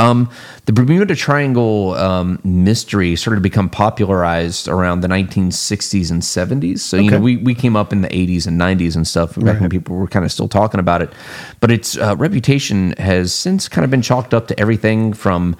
[0.00, 0.30] Um,
[0.66, 6.78] the Bermuda Triangle um, mystery started to become popularized around the 1960s and 70s.
[6.78, 9.60] So, you know, we, we came up in the 80s and 90s and stuff back
[9.60, 11.12] when people were kind of still talking about it.
[11.60, 15.56] But its uh, reputation has since kind of been chalked up to everything from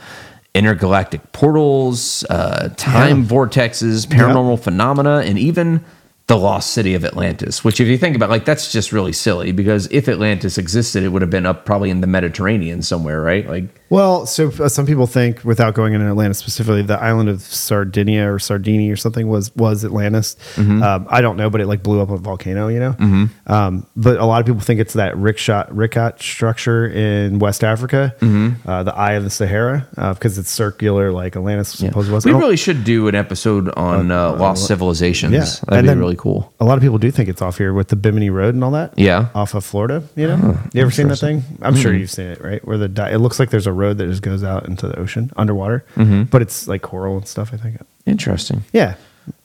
[0.54, 5.84] intergalactic portals, uh, time vortexes, paranormal phenomena, and even
[6.28, 7.64] the lost city of Atlantis.
[7.64, 11.08] Which, if you think about, like, that's just really silly because if Atlantis existed, it
[11.08, 13.48] would have been up probably in the Mediterranean somewhere, right?
[13.48, 17.40] Like, well, so uh, some people think, without going into Atlantis specifically, the island of
[17.40, 20.36] Sardinia or Sardini or something was was Atlantis.
[20.56, 20.82] Mm-hmm.
[20.82, 23.28] Um, I don't know, but it like blew up a volcano, you know.
[23.46, 28.14] Um, but a lot of people think it's that rickshaw Richat structure in West Africa,
[28.20, 28.68] Mm-hmm.
[28.68, 32.26] uh, the Eye of the Sahara, because it's circular, like Atlantis supposedly was.
[32.26, 35.32] we really should do an episode on uh, lost civilizations.
[35.32, 36.52] Yeah, That'd and be then really cool.
[36.60, 38.70] A lot of people do think it's off here with the Bimini Road and all
[38.72, 38.92] that.
[38.98, 39.28] Yeah.
[39.34, 40.02] off of Florida.
[40.16, 41.42] You know, you ever seen that thing?
[41.62, 42.00] I'm sure Mm-hmm.
[42.00, 42.62] you've seen it, right?
[42.66, 44.98] Where the di- it looks like there's a road that just goes out into the
[44.98, 46.24] ocean underwater, Mm-hmm.
[46.24, 47.54] but it's like coral and stuff.
[47.54, 47.78] I think.
[48.06, 48.64] Interesting.
[48.72, 48.94] Yeah,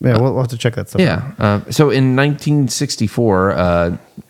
[0.00, 0.18] yeah.
[0.18, 1.00] We'll, we'll have to check that stuff.
[1.02, 1.04] out.
[1.38, 1.44] Yeah.
[1.46, 3.56] Uh, so in 1964, uh,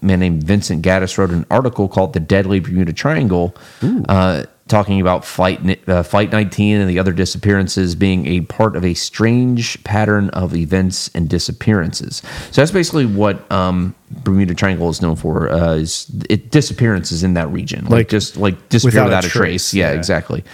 [0.03, 5.00] a man named Vincent Gaddis wrote an article called "The Deadly Bermuda Triangle." Uh, talking
[5.00, 9.82] about flight uh, flight 19 and the other disappearances being a part of a strange
[9.84, 12.22] pattern of events and disappearances.
[12.50, 15.50] So that's basically what um, Bermuda Triangle is known for.
[15.50, 19.24] Uh, is it disappearances in that region, like, Like, just like disappear without a without,
[19.26, 19.70] a trace.
[19.70, 19.98] trace, Yeah, yeah.
[19.98, 20.44] exactly.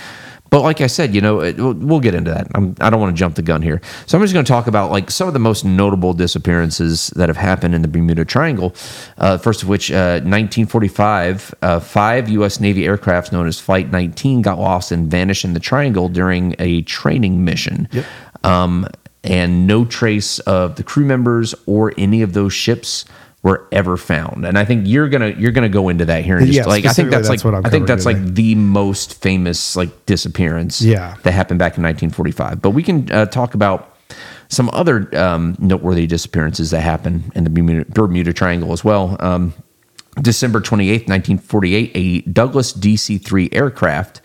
[0.50, 2.48] But like I said, you know, it, we'll, we'll get into that.
[2.54, 3.80] I'm, I don't want to jump the gun here.
[4.06, 7.28] So I'm just going to talk about like some of the most notable disappearances that
[7.28, 8.74] have happened in the Bermuda Triangle.
[9.16, 12.60] Uh, first of which, uh, 1945, uh, five U.S.
[12.60, 16.82] Navy aircrafts known as Flight 19 got lost and vanished in the Triangle during a
[16.82, 17.88] training mission.
[18.42, 18.88] Um,
[19.22, 23.04] and no trace of the crew members or any of those ships
[23.42, 24.44] were ever found.
[24.44, 26.84] And I think you're gonna you're gonna go into that here in just Yeah, like
[26.84, 31.16] I think that's, that's like I think that's like the most famous like disappearance Yeah.
[31.22, 32.60] that happened back in 1945.
[32.60, 33.96] But we can uh, talk about
[34.48, 39.16] some other um, noteworthy disappearances that happened in the Bermuda, Bermuda Triangle as well.
[39.20, 39.54] Um,
[40.20, 44.20] December 28, 1948, a Douglas DC 3 aircraft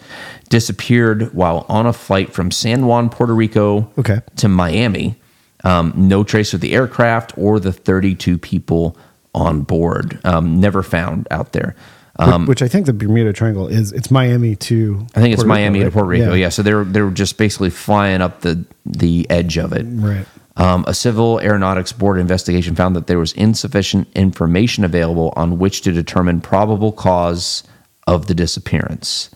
[0.49, 4.19] disappeared while on a flight from San Juan, Puerto Rico Okay.
[4.37, 5.15] to Miami.
[5.63, 8.97] Um, no trace of the aircraft or the 32 people
[9.35, 10.19] on board.
[10.23, 11.75] Um, never found out there.
[12.17, 13.91] Which- which I think the Bermuda Triangle is.
[13.91, 15.05] It's Miami to.
[15.15, 15.93] I think it's Puerto Rico, Miami to right?
[15.93, 16.33] Puerto Rico.
[16.33, 16.47] Yeah.
[16.49, 19.85] so they're they were just basically flying up the the edge of it.
[19.89, 20.25] Right.
[20.57, 25.81] Um, a civil aeronautics board investigation found that there was insufficient information available on which
[25.81, 27.63] to determine probable cause
[28.07, 29.29] of the disappearance.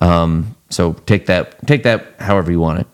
[0.00, 2.86] Um, so take that take that however you want it.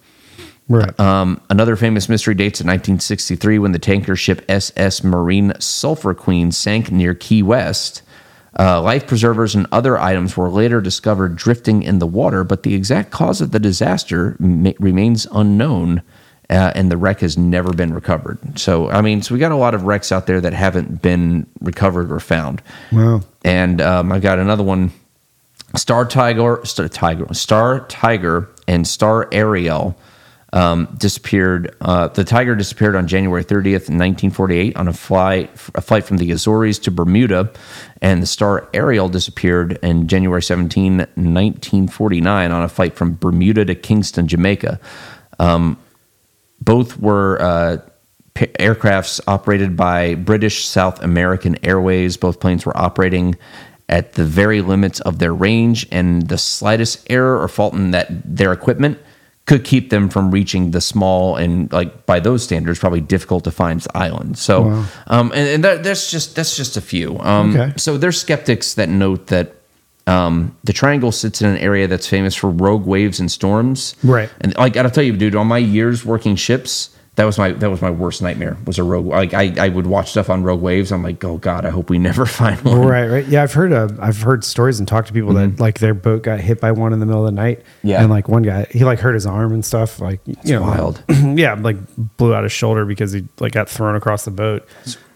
[0.72, 0.98] Right.
[0.98, 6.50] Um, another famous mystery dates in 1963 when the tanker ship SS Marine Sulphur Queen
[6.50, 8.00] sank near Key West.
[8.58, 12.74] Uh, life preservers and other items were later discovered drifting in the water, but the
[12.74, 16.00] exact cause of the disaster ma- remains unknown,
[16.48, 18.38] uh, and the wreck has never been recovered.
[18.58, 21.46] So, I mean, so we got a lot of wrecks out there that haven't been
[21.60, 22.62] recovered or found.
[22.92, 23.20] Wow.
[23.44, 24.90] And um, I got another one.
[25.76, 29.96] Star Tiger, Star Tiger, Star Tiger, and Star Ariel
[30.52, 31.74] um, disappeared.
[31.80, 36.30] Uh, the Tiger disappeared on January 30th, 1948, on a flight a flight from the
[36.30, 37.50] Azores to Bermuda,
[38.00, 43.74] and the Star Ariel disappeared in January 17, 1949, on a flight from Bermuda to
[43.74, 44.78] Kingston, Jamaica.
[45.38, 45.78] Um,
[46.60, 47.76] both were uh,
[48.34, 52.16] p- aircrafts operated by British South American Airways.
[52.16, 53.36] Both planes were operating
[53.88, 58.08] at the very limits of their range, and the slightest error or fault in that
[58.24, 58.98] their equipment
[59.52, 63.50] could keep them from reaching the small and like by those standards probably difficult to
[63.50, 64.38] find island.
[64.38, 64.84] So, Wow.
[65.08, 67.18] um, and, and that, that's just that's just a few.
[67.18, 67.74] Um, Okay.
[67.76, 69.54] So there's skeptics that note that
[70.06, 73.94] um, the triangle sits in an area that's famous for rogue waves and storms.
[74.02, 74.30] Right.
[74.40, 77.52] And like I gotta tell you, dude, on my years working ships, that was my
[77.52, 78.56] that was my worst nightmare.
[78.64, 80.90] Was a rogue like I, I would watch stuff on rogue waves.
[80.92, 82.78] I'm like, oh god, I hope we never find one.
[82.80, 83.26] Right, right.
[83.26, 86.22] Yeah, I've heard uh, I've heard stories and talked to people that like their boat
[86.22, 87.58] got hit by one in the middle of the night.
[87.60, 87.88] Mm-hmm.
[87.88, 88.00] Yeah.
[88.02, 90.00] and like one guy he like hurt his arm and stuff.
[90.00, 91.02] Like you know, wild.
[91.08, 91.76] yeah, like
[92.16, 94.66] blew out his shoulder because he like got thrown across the boat.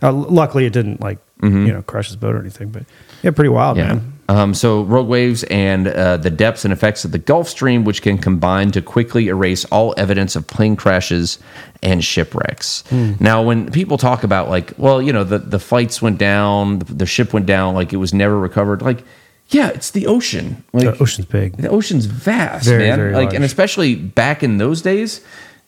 [0.03, 2.69] Uh, luckily, it didn't like you know crush his boat or anything.
[2.71, 2.85] But
[3.23, 3.89] yeah, pretty wild, Mm-hmm.
[3.89, 3.95] Yeah.
[3.95, 4.13] man.
[4.29, 8.03] Um, so rogue waves and uh, the depths and effects of the Gulf Stream, which
[8.03, 11.39] can combine to quickly erase all evidence of plane crashes
[11.83, 12.83] and shipwrecks.
[13.20, 16.93] Now, when people talk about like, well, you know, the the flights went down, the,
[16.95, 18.83] the ship went down, like it was never recovered.
[18.83, 19.05] Like,
[19.51, 20.64] yeah, it's the ocean.
[20.72, 21.57] Like, The ocean's big.
[21.59, 22.99] The ocean's vast, Very, man.
[22.99, 23.35] very like, large.
[23.37, 25.20] and especially back in those days,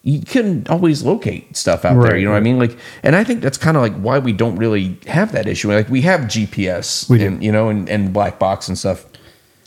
[0.08, 2.16] you can't always locate stuff out there.
[2.16, 2.58] You know what I mean?
[2.58, 5.70] Like, and I think that's kind of like why we don't really have that issue.
[5.70, 9.04] Like, we have GPS, We and you know, and, and black box and stuff.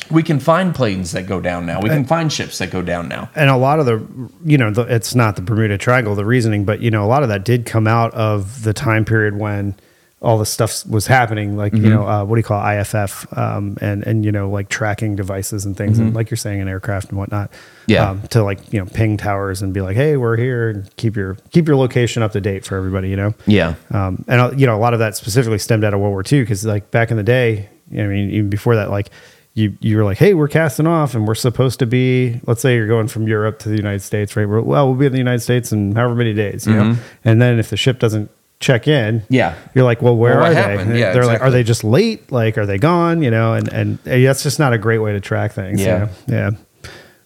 [0.10, 1.80] We can find planes that go down now.
[1.80, 3.30] We can find ships that go down now.
[3.36, 4.06] and a lot of the
[4.44, 7.24] you know the, it's not the bermuda triangle the reasoning but you know a lot
[7.24, 9.74] of that did come out of the time period when
[10.22, 11.84] all this stuff was happening like Mm-hmm.
[11.86, 14.70] you know uh, what do you call it, iff um, and and you know like
[14.70, 17.92] tracking devices and things and like you're saying in aircraft and whatnot Mm-hmm.
[17.92, 18.10] Yeah.
[18.12, 21.16] um, to like you know ping towers and be like hey we're here and keep
[21.16, 23.74] your keep your location up to date for everybody you know Yeah.
[23.90, 26.24] um, and uh, you know a lot of that specifically stemmed out of World War
[26.32, 29.10] II because like back in the day, I mean even before that, like
[29.54, 32.40] you you were like, hey, we're casting off and we're supposed to be.
[32.48, 34.48] Let's say you're going from Europe to the United States, right?
[34.48, 36.96] We're, well, we'll be in the United States in however many days, you know.
[37.26, 38.32] And then if the ship doesn't
[38.62, 39.34] check in, Mm-hmm.
[39.34, 39.56] Yeah.
[39.76, 41.00] you're like, well, where Well, are what they?
[41.00, 42.32] Yeah, they're like, are they just late?
[42.32, 43.22] Like, are they gone?
[43.22, 45.82] You know, and and uh, that's just not a great way to track things.
[45.82, 45.98] you Yeah.
[45.98, 46.10] know?
[46.28, 46.52] yeah.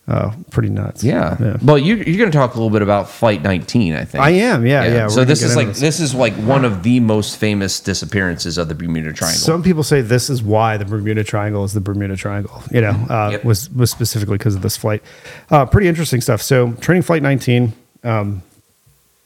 [0.07, 1.03] Oh, pretty nuts.
[1.03, 1.57] Yeah.
[1.63, 4.23] Well, you, you're going to talk a little bit about Flight 19, I think.
[4.23, 4.63] I am.
[4.63, 5.03] Yeah, yeah.
[5.05, 5.99] we're so this is like this.
[5.99, 9.39] is like one of the most famous disappearances of the Bermuda Triangle.
[9.39, 12.61] Some people say this is why the Bermuda Triangle is the Bermuda Triangle.
[12.71, 13.45] You know, uh, Yep.
[13.45, 15.01] was was specifically because of this flight.
[15.49, 16.39] Uh, pretty interesting stuff.
[16.39, 17.73] So, training flight 19,
[18.03, 18.43] um,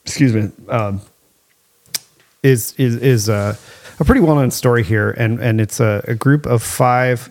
[0.05, 1.01] excuse me, um,
[2.43, 3.55] is is is uh,
[3.99, 7.29] a pretty well known story here, and and it's a, a group of five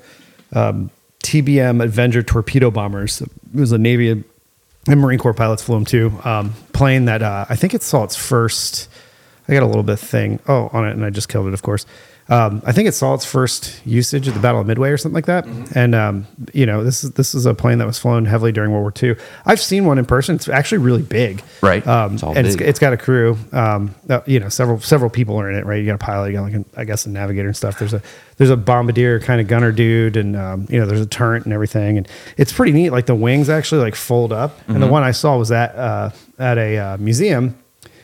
[0.52, 0.90] um,
[1.22, 3.22] TBM Avenger torpedo bombers.
[3.22, 4.24] It was a Navy
[4.88, 6.12] and Marine Corps pilots flew them too.
[6.24, 8.88] Um, plane that uh, I think it saw its first.
[9.48, 11.62] I got a little bit thing oh on it, and I just killed it, of
[11.62, 11.86] course.
[12.30, 15.14] Um, I think it saw its first usage at the Battle of Midway or something
[15.14, 15.46] like that.
[15.74, 18.70] And um, you know, this is this is a plane that was flown heavily during
[18.70, 19.16] World War II.
[19.46, 20.34] I've seen one in person.
[20.36, 21.86] It's actually really big, Right.
[21.86, 23.38] Um, It's and it's, it's got a crew.
[23.52, 25.76] Um, uh, you know, several several people are in it, right?
[25.80, 27.78] You got a pilot, you got like an, I guess a navigator and stuff.
[27.78, 28.02] There's a
[28.36, 31.54] there's a bombardier kind of gunner dude, and um, you know, there's a turret and
[31.54, 32.06] everything, and
[32.36, 32.90] it's pretty neat.
[32.90, 34.92] Like the wings actually like fold up, and the Mm-hmm.
[34.92, 37.56] one I saw was at uh, at a uh, museum.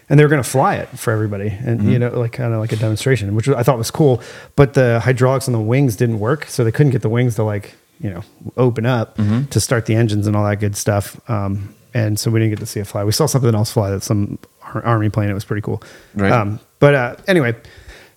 [0.09, 1.90] And they were going to fly it for everybody, and Mm-hmm.
[1.90, 4.20] you know, like kind of like a demonstration, which I thought was cool.
[4.55, 7.42] But the hydraulics on the wings didn't work, so they couldn't get the wings to
[7.42, 8.22] like you know
[8.57, 9.44] open up Mm-hmm.
[9.46, 11.18] to start the engines and all that good stuff.
[11.30, 13.05] Um, and so we didn't get to see it fly.
[13.05, 15.30] We saw something else fly that some army plane.
[15.30, 15.82] It was pretty cool.
[16.14, 16.32] Right.
[16.32, 17.55] Um, but uh, anyway,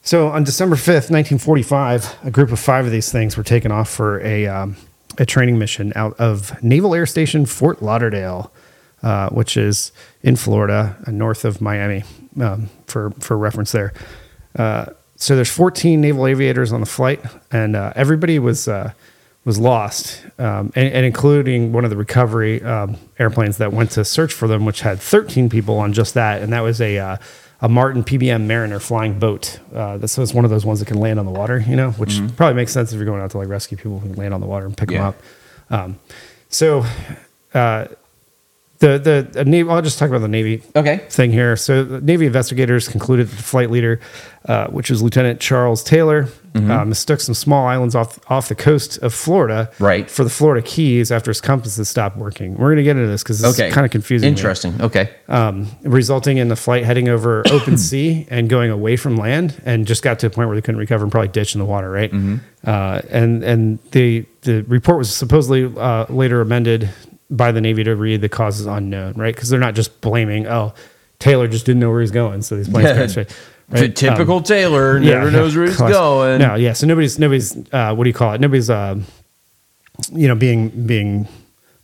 [0.01, 3.71] so on December fifth, nineteen forty-five, a group of five of these things were taken
[3.71, 4.75] off for a um,
[5.19, 8.51] a training mission out of Naval Air Station Fort Lauderdale,
[9.03, 9.91] uh, which is
[10.23, 12.03] in Florida, uh, north of Miami,
[12.39, 13.93] um, for for reference there.
[14.57, 14.85] Uh,
[15.15, 17.19] so there's 14 naval aviators on the flight,
[17.51, 18.91] and uh, everybody was uh,
[19.45, 24.03] was lost, um, and, and including one of the recovery um, airplanes that went to
[24.05, 27.17] search for them, which had 13 people on just that, and that was a uh,
[27.61, 29.59] a Martin PBM Mariner flying boat.
[29.73, 31.89] Uh, this was one of those ones that can land on the water, you know,
[31.91, 34.31] which probably makes sense if you're going out to like rescue people who can land
[34.33, 34.97] on the water and pick Yeah.
[34.99, 35.15] them up.
[35.69, 35.99] Um,
[36.49, 36.85] so
[37.55, 37.87] uh,
[38.79, 39.69] the the uh, Navy.
[39.69, 40.97] I'll just talk about the Navy Okay.
[41.09, 41.55] thing here.
[41.55, 43.99] So, the Navy investigators concluded that the flight leader,
[44.45, 46.71] uh, which is Lieutenant Charles Taylor, Mm-hmm.
[46.71, 50.09] uh, mistook some small islands off off the coast of Florida, Right.
[50.09, 52.53] for the Florida Keys after his compasses stopped working.
[52.55, 53.69] We're going to get into this because it's Okay.
[53.69, 54.25] kind of confusing.
[54.27, 54.31] me.
[54.31, 54.73] Interesting.
[54.81, 55.09] Okay.
[55.27, 59.85] Um, resulting in the flight heading over open sea and going away from land, and
[59.85, 61.91] just got to a point where they couldn't recover and probably ditched in the water,
[61.91, 62.11] right?
[62.65, 66.89] Uh, and and the the report was supposedly uh, later amended
[67.29, 69.33] by the Navy to read the causes unknown, right?
[69.35, 70.73] Because they're not just blaming, oh,
[71.19, 73.35] Taylor just didn't know where he's going, so these planes crashed.
[73.69, 73.93] Right?
[73.93, 76.39] T- Typical Taylor never yeah, knows where he's class- going.
[76.39, 76.71] No, yeah.
[76.71, 78.39] So nobody's nobody's uh, what do you call it?
[78.39, 78.95] Nobody's uh,
[80.13, 81.27] you know being being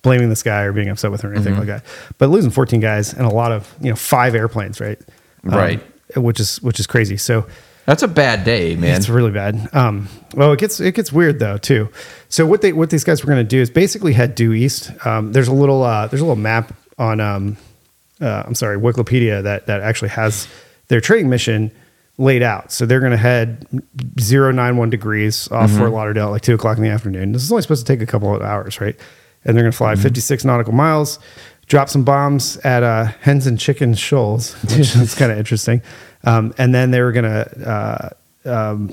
[0.02, 1.48] blaming this guy or being upset with him or Mm-hmm.
[1.48, 1.86] anything like that.
[2.20, 4.98] But losing 14 guys and a lot of you know five airplanes, right?
[5.44, 5.82] Um, Right.
[6.16, 7.18] Which is which is crazy.
[7.18, 7.46] So
[7.86, 8.96] That's a bad day, man.
[8.96, 9.70] it's really bad.
[9.74, 11.90] Um, well, it gets it gets weird though too.
[12.30, 14.92] So what they what these guys were going to do is basically head due east.
[15.06, 17.58] Um, there's a little uh, there's a little map on um,
[18.22, 20.48] uh, I'm sorry Wikipedia that that actually has
[20.88, 21.72] their training mission
[22.18, 22.72] laid out.
[22.72, 23.68] So they're going to head
[24.18, 27.32] 091 degrees off Fort Lauderdale at like two o'clock in the afternoon.
[27.32, 28.96] This is only supposed to take a couple of hours, right?
[29.44, 31.20] And they're going to fly 56 nautical miles,
[31.68, 35.82] drop some bombs at uh, Hens and Chicken Shoals, which is kind of interesting.
[36.24, 38.14] Um, and then they were going to
[38.46, 38.88] uh,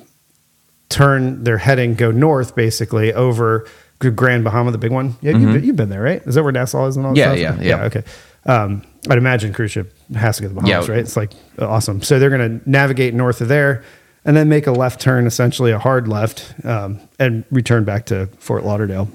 [0.89, 3.67] turn their heading, go north basically over
[3.99, 5.17] Grand Bahama, the big one.
[5.21, 6.23] Yeah, you've, been, you've been there, right?
[6.27, 7.41] Is that where Nassau is and all that Mm-hmm.
[7.41, 7.85] Yeah, yeah, yeah.
[7.85, 8.03] Okay.
[8.47, 10.93] Um, I'd imagine cruise ship has to go to the Bahamas, Yeah.
[10.95, 11.01] right?
[11.01, 12.03] It's like awesome.
[12.03, 13.85] So they're going to navigate north of there
[14.25, 18.27] and then make a left turn, essentially a hard left, um, and return back to
[18.39, 19.09] Fort Lauderdale.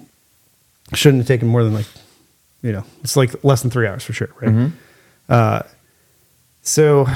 [0.93, 1.87] Shouldn't have taken more than like,
[2.61, 4.51] you know, it's like less than three hours for sure, right?
[4.51, 4.75] Mm-hmm.
[5.29, 5.61] Uh,
[6.61, 7.07] so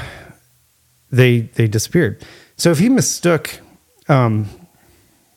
[1.10, 2.24] they they disappeared.
[2.56, 3.60] So if he mistook,
[4.08, 4.48] um,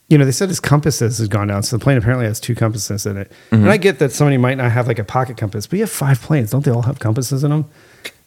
[0.10, 1.64] you know, they said his compasses has gone down.
[1.64, 3.32] So the plane apparently has two compasses in it.
[3.52, 3.56] Mm-hmm.
[3.56, 5.92] And I get that somebody might not have like a pocket compass, but you have
[5.92, 6.52] five planes.
[6.52, 7.66] Don't they all have compasses in them?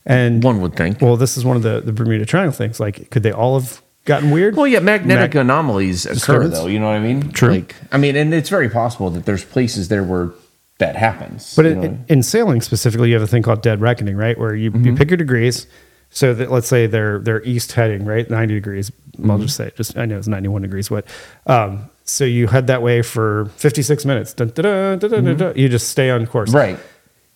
[0.05, 1.01] And One would think.
[1.01, 2.81] Well, this is one of the the Bermuda Triangle things.
[2.81, 4.57] Like, could they all have gotten weird?
[4.57, 6.67] Well, yeah, magnetic Mag- anomalies occur, though.
[6.67, 7.31] You know what I mean?
[7.33, 7.51] True.
[7.51, 10.31] Like, I mean, and it's very possible that there's places there where
[10.79, 11.55] that happens.
[11.57, 14.39] But in, in sailing specifically, you have a thing called dead reckoning, right?
[14.39, 15.67] Where you, you pick your degrees.
[16.11, 18.91] So that let's say they're they're east heading, right, ninety degrees.
[19.29, 21.07] I'll just say, it, just I know it's ninety one degrees, what?
[21.47, 24.33] um, so you head that way for fifty six minutes.
[24.33, 25.53] Dun, dun, dun, dun.
[25.57, 26.79] You just stay on course, right.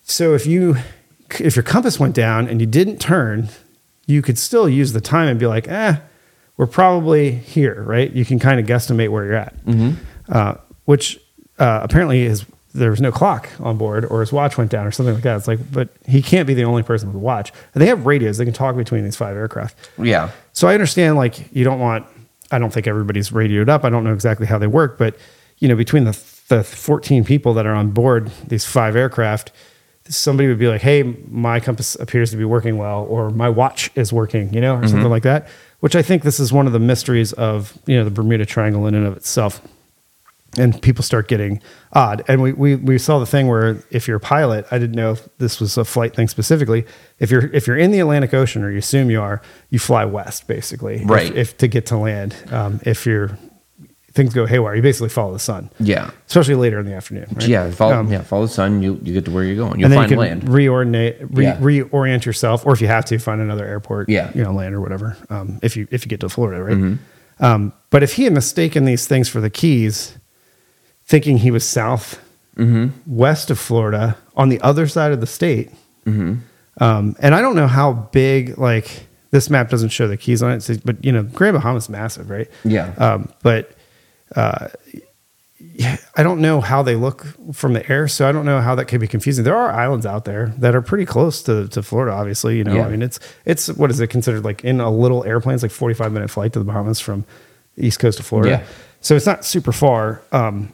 [0.03, 0.77] So if you
[1.39, 3.49] if your compass went down and you didn't turn,
[4.07, 5.97] you could still use the time and be like, eh,
[6.57, 8.11] we're probably here, right?
[8.13, 9.55] You can kind of guesstimate where you're at,
[10.29, 10.55] uh,
[10.85, 11.19] which
[11.59, 14.91] uh, apparently is there was no clock on board or his watch went down or
[14.91, 15.37] something like that.
[15.37, 17.53] It's like, but he can't be the only person with a watch.
[17.75, 19.77] And they have radios; they can talk between these five aircraft.
[19.99, 20.31] Yeah.
[20.53, 22.07] So I understand like you don't want
[22.51, 23.85] I don't think everybody's radioed up.
[23.85, 25.17] I don't know exactly how they work, but
[25.59, 26.19] you know, between the
[26.49, 29.53] the 14 people that are on board these five aircraft,
[30.09, 33.91] somebody would be like, "Hey, my compass appears to be working well or my watch
[33.95, 34.89] is working," you know, or mm-hmm.
[34.89, 35.49] something like that.
[35.81, 38.87] Which I think this is one of the mysteries of, you know, the Bermuda Triangle
[38.87, 39.63] in and of itself.
[40.59, 42.25] And people start getting odd.
[42.27, 45.13] And we, we, we saw the thing where if you're a pilot, I didn't know
[45.13, 46.85] if this was a flight thing specifically.
[47.21, 50.05] If you're if you're in the Atlantic Ocean, or you assume you are, you fly
[50.05, 51.33] west basically, if- Right.
[51.37, 52.35] If, to get to land.
[52.51, 53.39] Um, if you're
[54.13, 55.71] things go haywire, you basically follow the sun.
[55.79, 56.11] Yeah.
[56.27, 57.27] especially later in the afternoon.
[57.33, 57.47] Right?
[57.47, 58.83] Yeah, follow, Um, yeah, follow the sun.
[58.83, 59.79] You you get to where you're going.
[59.79, 60.43] You'll find you land.
[60.43, 61.59] reorient re, Yeah.
[61.59, 64.09] reorient yourself, or if you have to, find another airport.
[64.09, 64.33] Yeah.
[64.35, 65.17] you know, land or whatever.
[65.31, 66.77] Um, if you if you get to Florida, right?
[66.77, 67.45] Mm-hmm.
[67.45, 70.17] Um, but if he had mistaken these things for the Keys,
[71.11, 72.19] thinking he was south
[72.57, 72.89] Mm-hmm.
[73.07, 75.71] west of Florida on the other side of the state,
[76.05, 76.35] Mm-hmm.
[76.83, 80.53] um, and I don't know how big like this map doesn't show the Keys on
[80.53, 82.49] it, so- but you know, Grand Bahama's massive, right?
[82.65, 82.93] Yeah.
[82.99, 83.73] Um, but
[84.37, 84.69] uh,
[86.17, 88.87] I don't know how they look from the air, so I don't know how that
[88.87, 89.45] could be confusing.
[89.45, 92.59] There are islands out there that are pretty close to, to Florida, obviously.
[92.59, 92.87] You know, Yeah.
[92.87, 95.55] I mean, it's it's what is it considered like in a little airplane?
[95.55, 97.25] It's like forty five minute flight to the Bahamas from
[97.79, 98.51] east coast of Florida.
[98.51, 98.67] Yeah.
[99.01, 100.21] So it's not super far.
[100.33, 100.73] Um,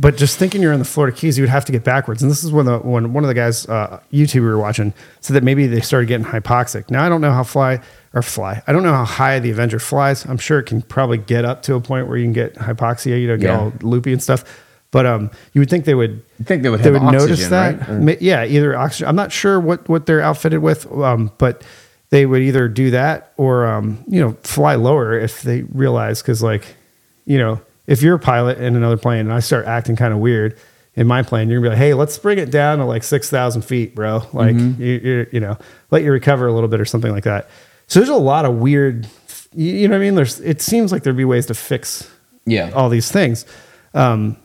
[0.00, 2.20] but just thinking you're in the Florida Keys, you would have to get backwards.
[2.22, 4.92] And this is when the when one of the guys uh, YouTube we were watching
[5.20, 6.90] said that maybe they started getting hypoxic.
[6.90, 7.80] Now I don't know how fly
[8.12, 8.62] or fly.
[8.66, 10.24] I don't know how high the Avenger flies.
[10.24, 13.20] I'm sure it can probably get up to a point where you can get hypoxia,
[13.20, 13.58] you know, get Yeah.
[13.60, 14.44] all loopy and stuff.
[14.90, 17.48] But um, you would think they would You think they would they have would notice
[17.48, 17.88] that.
[17.88, 18.20] right?
[18.22, 19.08] Yeah, either oxygen.
[19.08, 21.62] I'm not sure what what they're outfitted with, um, but
[22.10, 26.42] they would either do that or um, you know fly lower if they realize because
[26.42, 26.76] like
[27.26, 30.18] you know if you're a pilot in another plane and I start acting kind of
[30.20, 30.56] weird
[30.96, 33.28] in my plane, you're gonna be like, hey, let's bring it down to like six
[33.30, 34.22] thousand feet, bro.
[34.32, 34.82] Like Mm-hmm.
[34.82, 35.58] you, you you know
[35.90, 37.48] let you recover a little bit or something like that.
[37.88, 39.06] So there's a lot of weird.
[39.54, 40.14] You, you know what I mean?
[40.14, 40.40] There's.
[40.40, 42.08] It seems like there'd be ways to fix
[42.46, 42.70] Yeah.
[42.74, 43.44] all these things.
[43.92, 44.36] Um,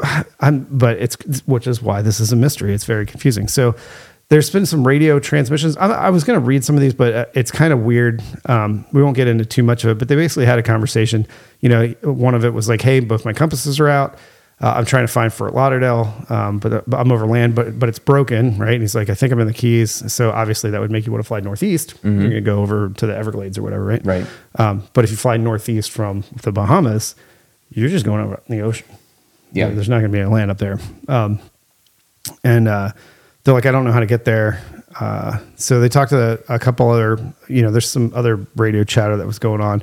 [0.40, 2.74] I'm, but it's which is why this is a mystery.
[2.74, 3.48] It's very confusing.
[3.48, 3.74] So
[4.28, 5.76] there's been some radio transmissions.
[5.76, 8.22] I, I was going to read some of these, but uh, it's kind of weird.
[8.46, 9.98] Um, we won't get into too much of it.
[9.98, 11.26] But they basically had a conversation.
[11.60, 14.18] You know, one of it was like, "Hey, both my compasses are out.
[14.60, 17.78] Uh, I'm trying to find Fort Lauderdale, um, but, uh, but I'm over land, but
[17.78, 20.70] but it's broken, right?" And he's like, "I think I'm in the Keys." So obviously
[20.70, 21.94] that would make you want to fly northeast.
[22.02, 24.04] You're going to go over to the Everglades or whatever, right?
[24.04, 24.26] Right.
[24.56, 27.14] Um, but if you fly northeast from the Bahamas,
[27.70, 28.86] you're just going over the ocean.
[29.52, 29.68] Yeah.
[29.70, 30.78] There's not going to be any land up there.
[31.06, 31.38] Um,
[32.44, 32.92] and uh,
[33.48, 34.62] they're like, I don't know how to get there.
[35.00, 37.18] Uh, so they talked to a couple other,
[37.48, 39.82] you know, there's some other radio chatter that was going on,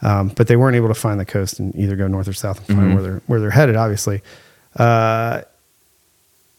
[0.00, 2.58] um, but they weren't able to find the coast and either go north or south
[2.68, 3.76] and find where they're where they're headed.
[3.76, 4.22] Obviously,
[4.76, 5.42] uh,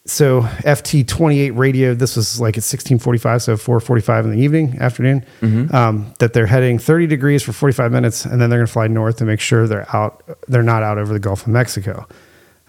[0.05, 1.95] so FT twenty eight radio.
[1.95, 5.25] This was like at sixteen forty five, so four forty five in the evening, afternoon.
[5.73, 8.73] Um, that they're heading thirty degrees for forty five minutes, and then they're going to
[8.73, 10.23] fly north to make sure they're out.
[10.47, 12.05] They're not out over the Gulf of Mexico.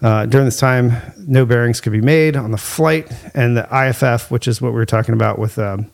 [0.01, 4.29] Uh, during this time, no bearings could be made on the flight, and the IFF,
[4.29, 5.89] which is what we were talking about with, um,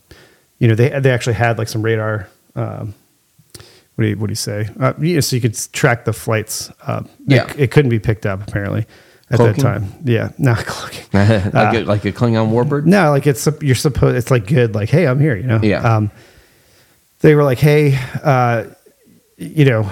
[0.59, 2.27] you know, they they actually had like some radar.
[2.55, 2.93] Um,
[3.95, 4.69] what do you what do you say?
[4.79, 6.71] Uh, you know, so you could track the flights.
[6.85, 7.45] Uh, Yeah.
[7.51, 8.85] it, it couldn't be picked up apparently
[9.29, 9.63] at Cloaking?
[9.63, 9.93] that time.
[10.03, 11.05] Yeah, not cloaking.
[11.13, 12.85] like, Uh, a, like a Klingon warbird.
[12.85, 14.15] No, like it's you're supposed.
[14.17, 14.73] It's like good.
[14.75, 15.35] Like, hey, I'm here.
[15.35, 15.59] You know.
[15.61, 15.81] Yeah.
[15.95, 16.11] Um,
[17.19, 18.65] they were like, hey, uh,
[19.37, 19.89] you know,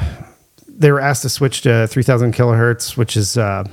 [0.68, 3.66] they were asked to switch to 3,000 kilohertz, which is uh,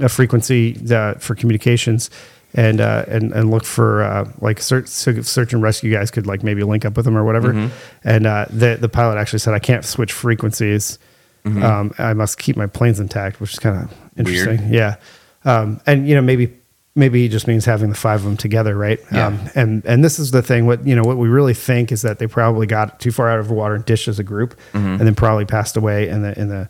[0.00, 2.10] a frequency that for communications,
[2.54, 6.42] and uh, and and look for uh, like search search and rescue guys could like
[6.42, 7.52] maybe link up with them or whatever.
[7.52, 7.74] Mm-hmm.
[8.08, 10.98] And uh, the the pilot actually said, I can't switch frequencies.
[11.44, 11.62] Mm-hmm.
[11.62, 14.72] Um, I must keep my planes intact, which is kind of interesting.
[14.72, 14.96] Yeah.
[15.44, 16.56] Um, and you know maybe
[16.96, 18.98] maybe he just means having the five of them together, right?
[19.12, 19.28] Yeah.
[19.28, 20.66] Um, and and this is the thing.
[20.66, 23.38] What you know, what we really think is that they probably got too far out
[23.38, 24.86] of the water and dished as a group, Mm-hmm.
[24.86, 26.68] and then probably passed away in the in the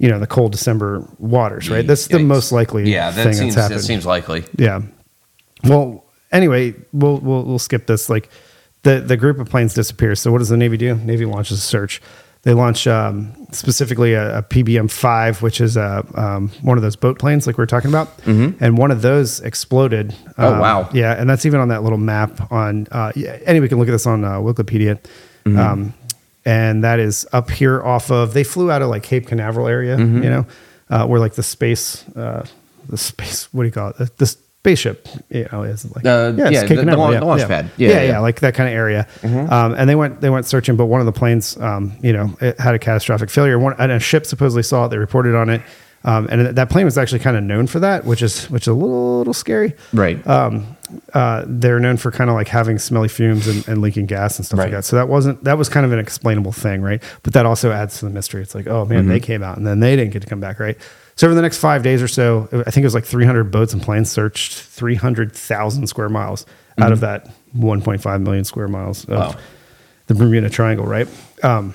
[0.00, 1.86] you know the cold December waters, right?
[1.86, 2.26] That's the Yikes.
[2.26, 3.86] most likely Yeah, that thing seems that's that happened.
[3.86, 4.44] seems likely.
[4.58, 4.80] Yeah.
[5.64, 8.08] Well, anyway, we'll we'll we'll skip this.
[8.08, 8.28] Like
[8.82, 10.20] the the group of planes disappears.
[10.20, 10.94] So what does the Navy do?
[10.96, 12.00] Navy launches a search.
[12.42, 16.96] They launch um, specifically a, a PBM five, which is a um, one of those
[16.96, 20.08] boat planes like we are talking about, and one of those exploded.
[20.08, 20.40] Mm-hmm.
[20.42, 20.88] Oh, Um, wow.
[20.94, 22.86] Yeah, and that's even on that little map on.
[22.90, 24.98] Uh, yeah, anyway, we can look at this on uh, Wikipedia.
[25.44, 25.58] Mm-hmm.
[25.58, 25.94] Um,
[26.44, 28.32] and that is up here off of.
[28.34, 30.22] They flew out of like Cape Canaveral area, Mm-hmm.
[30.22, 30.46] you know,
[30.90, 32.46] uh, where like the space, uh,
[32.88, 33.52] the space.
[33.52, 33.96] What do you call it?
[33.96, 37.20] The, the spaceship, you know, is like Uh, it's yeah, Cape the- the Canaveral, launch-
[37.20, 37.70] the launch pad.
[37.76, 38.18] Yeah Yeah, yeah, yeah.
[38.20, 39.06] like that kind of area.
[39.22, 42.36] Um, and they went they went searching, but one of the planes, um, you know,
[42.40, 43.58] it had a catastrophic failure.
[43.58, 44.88] One and a ship supposedly saw it.
[44.90, 45.62] They reported on it.
[46.02, 48.68] Um, and that plane was actually kind of known for that, which is which is
[48.68, 50.26] a little, little scary Right.
[51.14, 54.46] Uh, they're known for kind of like having smelly fumes and, and leaking gas and
[54.46, 54.84] stuff like that.
[54.84, 57.02] So that wasn't that was kind of an explainable thing, right?
[57.22, 58.42] But that also adds to the mystery.
[58.42, 60.58] It's like, oh man, they came out and then they didn't get to come back,
[60.60, 60.76] right?
[61.16, 63.72] So over the next five days or so, I think it was like 300 boats
[63.74, 66.46] and planes searched 300,000 square miles
[66.78, 69.34] out of that 1.5 million square miles of Wow.
[70.06, 71.06] the Bermuda Triangle, right?
[71.42, 71.74] Um,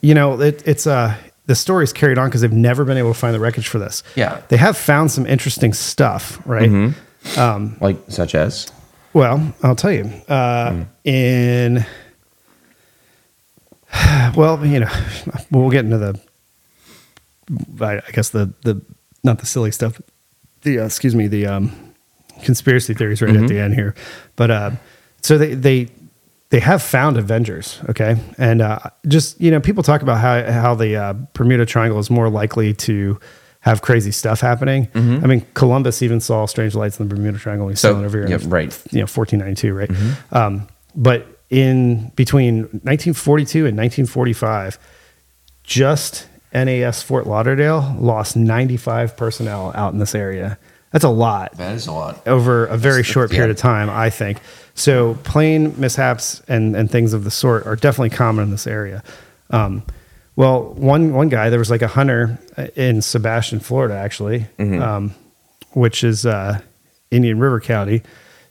[0.00, 1.14] you know, it, it's uh,
[1.46, 4.02] the story's carried on because they've never been able to find the wreckage for this.
[4.16, 4.40] Yeah.
[4.48, 6.94] they have found some interesting stuff, right?
[7.80, 8.70] Like such as
[9.12, 10.04] Well, I'll tell you.
[10.28, 11.84] Uh, In
[14.36, 14.90] well, you know,
[15.50, 16.20] we'll get into the
[17.80, 18.80] I, I guess the the
[19.24, 20.00] not the silly stuff.
[20.62, 21.94] The uh, excuse me the um,
[22.42, 23.94] conspiracy theories right at the end here,
[24.36, 24.70] but uh,
[25.22, 25.88] so they they
[26.50, 30.74] they have found Avengers, okay, and uh, just you know people talk about how how
[30.74, 33.18] the uh, Bermuda Triangle is more likely to
[33.60, 34.88] have crazy stuff happening.
[34.94, 37.68] I mean, Columbus even saw strange lights in the Bermuda Triangle.
[37.68, 38.72] He So, over here, in, right.
[38.90, 39.90] You know, 1492, right?
[40.32, 44.78] Um, but in between 1942 and 1945,
[45.62, 50.58] just NAS Fort Lauderdale lost 95 personnel out in this area.
[50.92, 52.26] That's a lot That is a lot.
[52.26, 53.52] over a very short period yeah.
[53.52, 54.40] of time, I think.
[54.74, 59.02] So plane mishaps and, and things of the sort are definitely common in this area.
[59.50, 59.84] Um,
[60.40, 62.38] well, one one guy there was like a hunter
[62.74, 64.80] in Sebastian, Florida, actually, Mm-hmm.
[64.82, 65.14] um,
[65.72, 66.60] which is uh,
[67.10, 67.98] Indian River County.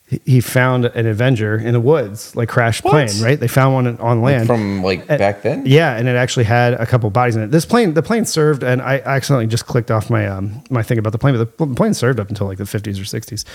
[0.07, 3.09] He- He found an Avenger in the woods, like crashed plane.
[3.21, 3.39] Right?
[3.39, 5.65] They found one on land From like uh, back then?
[5.65, 7.51] Yeah, and it actually had a couple bodies in it.
[7.51, 10.97] This plane, the plane served, and I accidentally just clicked off my um, my thing
[10.99, 13.45] about the plane, but the plane served up until like the 50s or 60s.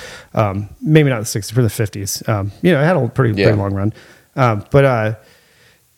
[0.41, 2.29] Um, maybe not the 60s, for the 50s.
[2.29, 3.47] Um, you know, it had a pretty, Yeah.
[3.47, 3.93] pretty long run.
[4.37, 5.15] Um, but uh,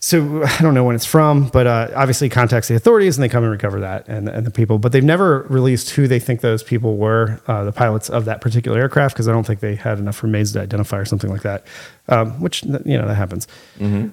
[0.06, 3.28] so I don't know when it's from, but uh, obviously contacts the authorities and they
[3.28, 4.78] come and recover that and, and the people.
[4.78, 8.40] But they've never released who they think those people were, uh, the pilots of that
[8.40, 11.42] particular aircraft, because I don't think they had enough remains to identify or something like
[11.42, 11.66] that.
[12.08, 13.48] Um, which you know that happens.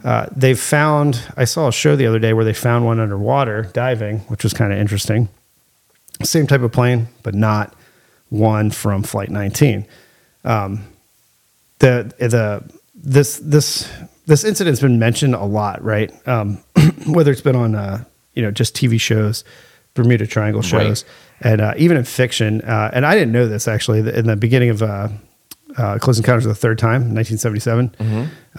[0.04, 1.22] Uh, they've found.
[1.38, 4.52] I saw a show the other day where they found one underwater diving, which was
[4.52, 5.30] kind of interesting.
[6.24, 7.76] Same type of plane, but not
[8.30, 9.86] one from Flight 19
[11.84, 12.64] the the
[12.96, 13.92] this this
[14.26, 16.12] this incident's been mentioned a lot, right?
[16.28, 16.64] Um,
[17.08, 18.04] whether it's been on uh,
[18.34, 19.44] you know just TV shows,
[19.94, 21.06] Bermuda Triangle shows,
[21.42, 22.62] and uh, even in fiction.
[22.62, 25.10] Uh, and I didn't know this actually in the beginning of uh,
[25.78, 27.96] uh, Close Encounters of the Third Time, 1977.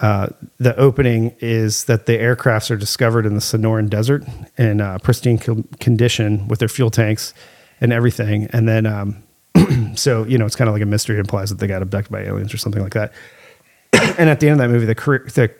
[0.01, 4.23] Uh, the opening is that the aircrafts are discovered in the Sonoran Desert
[4.57, 7.33] in uh, pristine co- condition with their fuel tanks
[7.81, 8.85] and everything, and then.
[8.85, 9.21] Um,
[9.95, 12.11] so you know it's kind of like a mystery it implies that they got abducted
[12.11, 13.13] by aliens or something like that
[14.17, 15.51] and at the end of that movie the crew the,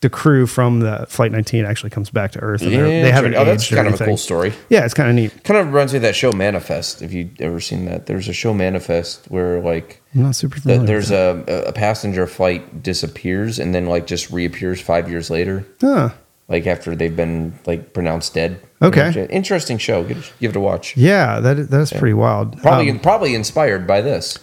[0.00, 3.44] the crew from the flight 19 actually comes back to earth and they haven't oh,
[3.44, 4.52] that's kind of a cool story.
[4.68, 7.00] yeah it's kind of neat Kind of reminds me of that show Manifest.
[7.02, 10.86] If you ever seen that, there's a show Manifest where like i'm not super familiar
[10.86, 15.64] there's a a passenger flight disappears and then like just reappears five years later.
[15.80, 16.10] Huh.
[16.48, 18.60] like after they've been like pronounced dead.
[18.82, 19.26] Okay.
[19.30, 20.04] interesting show.
[20.04, 20.94] Give, give it a watch.
[20.96, 24.38] yeah that that's pretty wild Probably Um, probably inspired by this.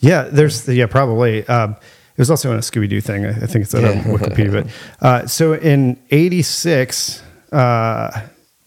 [0.00, 1.46] Yeah, there's yeah probably.
[1.48, 1.76] Um,
[2.16, 3.26] it was also in a Scooby Doo thing.
[3.26, 4.02] I I think it's on Yeah.
[4.04, 4.52] Wikipedia.
[5.00, 8.20] But uh, so in '86, uh,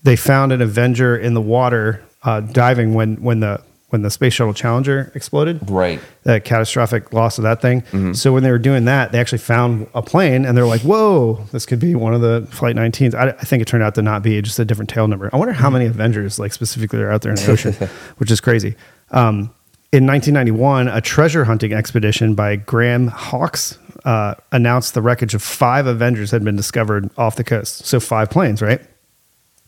[0.04, 4.34] they found an Avenger in the water uh, diving when when the when the space
[4.34, 5.68] shuttle Challenger exploded.
[5.68, 6.00] Right.
[6.22, 7.82] The catastrophic loss of that thing.
[7.82, 8.14] Mm-hmm.
[8.14, 11.44] So when they were doing that, they actually found a plane, and they're like, "Whoa,
[11.52, 14.04] this could be one of the Flight 19s." I, I think it turned out to
[14.04, 15.30] not be just a different tail number.
[15.34, 17.74] I wonder how many Avengers, like specifically, are out there in the ocean,
[18.18, 18.76] which is crazy.
[19.12, 19.50] Um,
[19.92, 25.88] in 1991, a treasure hunting expedition by Graham Hawkes uh, announced the wreckage of five
[25.88, 27.86] Avengers had been discovered off the coast.
[27.86, 28.82] So five planes, right?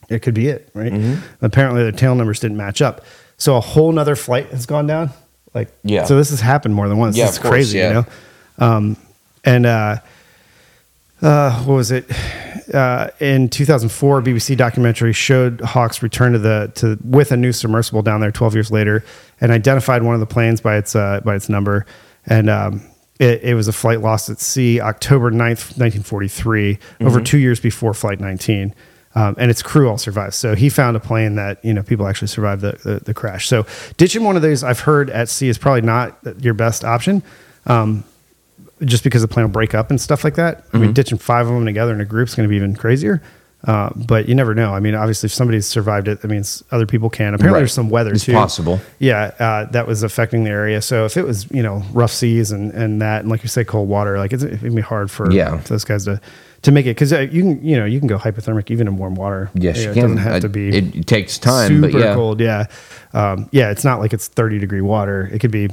[0.10, 0.92] It could be it, right?
[0.92, 1.26] Mm-hmm.
[1.44, 3.04] Apparently, the tail numbers didn't match up.
[3.38, 5.10] So a whole nother flight has gone down.
[5.54, 6.06] Like, Yeah.
[6.06, 7.18] So this has happened more than once.
[7.18, 7.88] Yeah, It's crazy, yeah.
[7.88, 8.06] you know.
[8.60, 8.98] Um,
[9.44, 9.98] and uh,
[11.22, 12.06] uh, what was it?
[12.74, 18.02] Uh, in 2004, BBC documentary showed Hawkes return to the to with a new submersible
[18.02, 19.04] down there 12 years later,
[19.40, 21.86] and identified one of the planes by its uh, by its number,
[22.26, 22.82] and um,
[23.20, 27.94] it, it was a flight lost at sea October 9th, 1943, over two years before
[27.94, 28.74] Flight 19.
[29.14, 30.34] Um, and its crew all survived.
[30.34, 33.48] So he found a plane that you know people actually survived the, the, the crash.
[33.48, 33.66] So
[33.98, 37.22] ditching one of these, I've heard at sea is probably not your best option.
[37.66, 38.06] Um,
[38.86, 40.58] just because the plane will break up and stuff like that.
[40.58, 40.82] I Mm-hmm.
[40.82, 43.22] mean, ditching five of them together in a group is going to be even crazier.
[43.64, 44.74] Uh, but you never know.
[44.74, 47.36] I mean, obviously, if somebody's survived it, that means other people can.
[47.36, 47.60] Apparently, Right.
[47.60, 48.34] there's some weather It's too.
[48.34, 48.82] possible.
[48.98, 50.82] Yeah, uh, that was affecting the area.
[50.82, 53.64] So if it was, you know, rough seas and, and that, and like you say,
[53.64, 55.58] cold water, like it's, it'd be hard for Yeah.
[55.68, 56.20] those guys to
[56.64, 58.96] to make it because uh, you can, you know, you can go hypothermic even in
[58.98, 59.50] warm water.
[59.54, 59.98] Yes, You can.
[59.98, 60.70] It doesn't have Uh, to be.
[60.78, 62.14] It, takes time, super but yeah.
[62.16, 62.40] cold.
[62.40, 62.66] Yeah,
[63.14, 63.70] um, yeah.
[63.72, 65.30] It's not like it's 30 degree water.
[65.32, 65.70] It could be.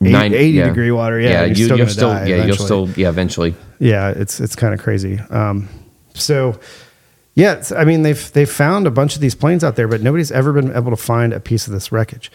[0.00, 0.68] Nine- 80 yeah.
[0.68, 1.20] degree water.
[1.20, 1.44] Yeah, yeah.
[1.44, 3.54] you're You, still you'll still, yeah, you'll eventually still, yeah, eventually.
[3.78, 5.68] yeah it's it's kind of crazy um
[6.14, 6.58] so
[7.34, 10.00] yeah it's, i mean they've they've found a bunch of these planes out there but
[10.02, 12.30] nobody's ever been able to find a piece of this wreckage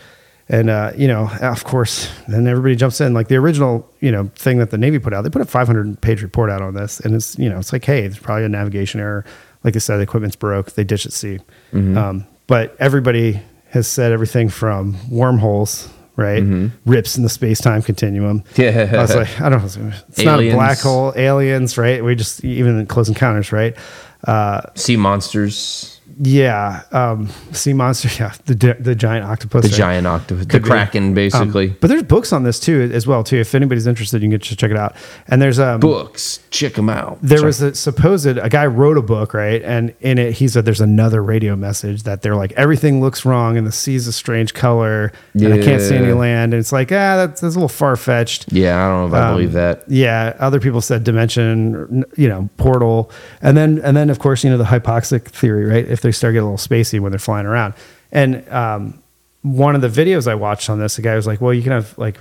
[0.49, 4.29] and uh, you know of course then everybody jumps in like the original you know
[4.35, 6.99] thing that the navy put out they put a 500 page report out on this
[7.01, 9.23] and it's you know it's like hey there's probably a navigation error
[9.63, 11.39] like i said the equipment's broke they ditch at sea
[11.73, 13.39] um, but everybody
[13.71, 16.43] has said everything from wormholes right
[16.85, 18.89] rips in the space-time continuum Yeah.
[18.93, 22.03] i was like i don't know it's not a black hole aliens, right?
[22.03, 23.77] We just even in Close Encounters, right?
[24.25, 25.96] Uh, Sea monsters.
[26.19, 28.07] Yeah, um, sea monster.
[28.17, 29.63] Yeah, the the giant octopus.
[29.63, 29.77] The right?
[29.77, 30.67] giant octopus, the be.
[30.69, 31.69] kraken, basically.
[31.69, 33.37] Um, but there's books on this too, as well too.
[33.37, 34.95] If anybody's interested, you can just check it out.
[35.27, 37.19] And there's um, Books, check them out.
[37.21, 40.65] there was a supposed a guy wrote a book right and in it he said
[40.65, 44.53] there's another radio message that they're like everything looks wrong and the sea's a strange
[44.53, 47.67] color and i can't see any land and it's like ah that's, that's a little
[47.69, 49.83] far-fetched yeah, I don't know if I Um, believe that.
[49.87, 53.11] yeah other people said dimension you know portal
[53.41, 56.33] and then and then of course you know the hypoxic theory right if they start
[56.33, 57.73] getting a little spacey when they're flying around
[58.11, 58.99] and um
[59.43, 61.71] one of the videos I watched on this, the guy was like, "Well, you can
[61.71, 62.17] have like,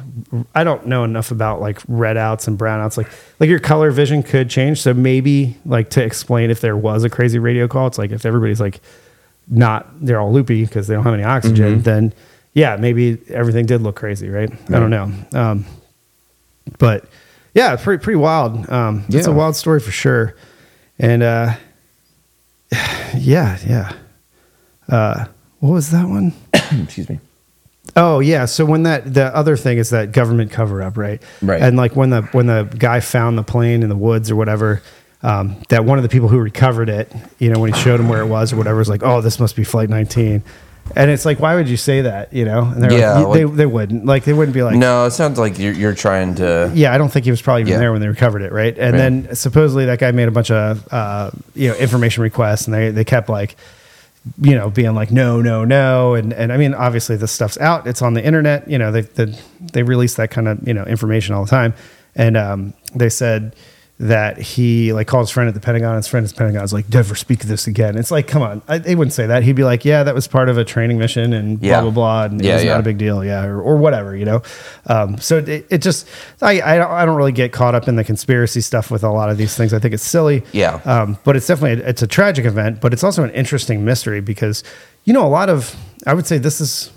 [0.54, 2.96] I don't know enough about like red outs and brown outs.
[2.96, 3.08] Like,
[3.40, 4.80] like your color vision could change.
[4.82, 8.24] So maybe like to explain if there was a crazy radio call, it's like if
[8.26, 8.80] everybody's like
[9.48, 12.12] not, they're all loopy because they don't have any oxygen, then
[12.52, 14.52] yeah, maybe everything did look crazy, right?
[14.68, 15.10] I don't know.
[15.32, 15.64] Um,
[16.78, 17.06] but
[17.54, 18.70] yeah, pretty pretty wild.
[18.70, 20.36] Um, It's a wild story for sure.
[20.98, 21.54] And uh,
[23.16, 23.92] yeah, yeah.
[24.88, 25.26] Uh,
[25.60, 26.32] what was that one?
[26.54, 27.20] Excuse me.
[27.94, 28.44] Oh yeah.
[28.44, 31.22] So when that the other thing is that government cover up, right?
[31.40, 31.62] Right.
[31.62, 34.82] And like when the when the guy found the plane in the woods or whatever,
[35.22, 38.08] um, that one of the people who recovered it, you know, when he showed him
[38.08, 40.42] where it was or whatever, was like, oh, this must be flight 19.
[40.94, 42.32] And it's like, why would you say that?
[42.32, 42.62] You know?
[42.62, 45.38] And they're Yeah, like, they, they wouldn't like they wouldn't be like, No, it sounds
[45.38, 46.70] like you're, you're trying to.
[46.74, 47.78] yeah, I don't think he was probably even Yeah.
[47.80, 48.76] there when they recovered it, right?
[48.78, 48.98] And Right.
[48.98, 52.90] then supposedly that guy made a bunch of uh, you know information requests, and they
[52.90, 53.56] they kept like
[54.40, 57.86] you know being like no, no, no, and and I mean obviously this stuff's out,
[57.86, 60.84] it's on the internet, you know they they, they release that kind of you know
[60.84, 61.74] information all the time,
[62.14, 63.54] and um, they said
[63.98, 65.96] that he like called his friend at the Pentagon.
[65.96, 68.42] His friend at the Pentagon was like, "Never speak of this again." It's like, come
[68.42, 69.42] on, I, they wouldn't say that.
[69.42, 71.80] He'd be like, "Yeah, that was part of a training mission," and Yeah.
[71.80, 72.70] blah blah blah, and Yeah, it was yeah.
[72.72, 74.42] not a big deal, yeah, or, or whatever, you know.
[74.86, 76.06] Um, so it, it just,
[76.42, 79.10] I, I don't, I don't really get caught up in the conspiracy stuff with a
[79.10, 79.72] lot of these things.
[79.72, 80.74] I think it's silly, Yeah.
[80.84, 84.62] Um, but it's definitely it's a tragic event, but it's also an interesting mystery because
[85.04, 85.74] you know a lot of,
[86.06, 86.90] I would say this is.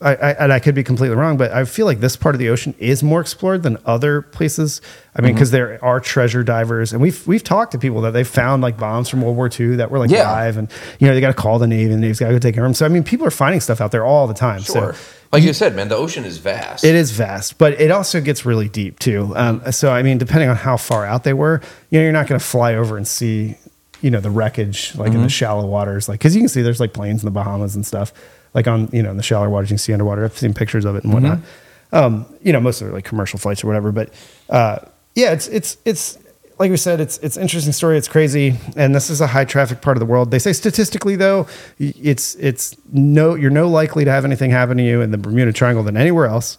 [0.00, 2.38] I, I, and I could be completely wrong, but I feel like this part of
[2.38, 4.80] the ocean is more explored than other places.
[4.82, 5.24] I Mm-hmm.
[5.26, 8.62] mean, because there are treasure divers, and we've we've talked to people that they found
[8.62, 10.30] like bombs from World War II that were like Yeah.
[10.30, 10.70] live, and
[11.00, 12.54] you know they got to call the Navy, and the Navy's got to go take
[12.54, 12.74] care of them.
[12.74, 14.60] So I mean, people are finding stuff out there all the time.
[14.62, 14.92] Sure.
[14.94, 15.00] So
[15.32, 16.84] like you said, man, the ocean is vast.
[16.84, 19.32] it is vast, but it also gets really deep too.
[19.34, 22.28] Um, so I mean, depending on how far out they were, you know, you're not
[22.28, 23.56] going to fly over and see,
[24.00, 25.16] you know, the wreckage like Mm-hmm.
[25.16, 27.74] in the shallow waters, like because you can see there's like planes in the Bahamas
[27.74, 28.12] and stuff,
[28.54, 30.24] like on you know in the shallower waters you can see underwater.
[30.24, 31.38] I've seen pictures of it and whatnot.
[31.38, 31.96] Mm-hmm.
[31.96, 34.10] Um, you know, most of it are like commercial flights or whatever, but
[34.50, 34.78] uh,
[35.14, 36.18] yeah, it's it's it's
[36.58, 37.96] like we said, it's it's an interesting story.
[37.96, 40.30] It's crazy, and this is a high traffic part of the world.
[40.30, 41.46] They say statistically, though,
[41.78, 45.52] it's it's no you're no likely to have anything happen to you in the Bermuda
[45.52, 46.58] Triangle than anywhere else,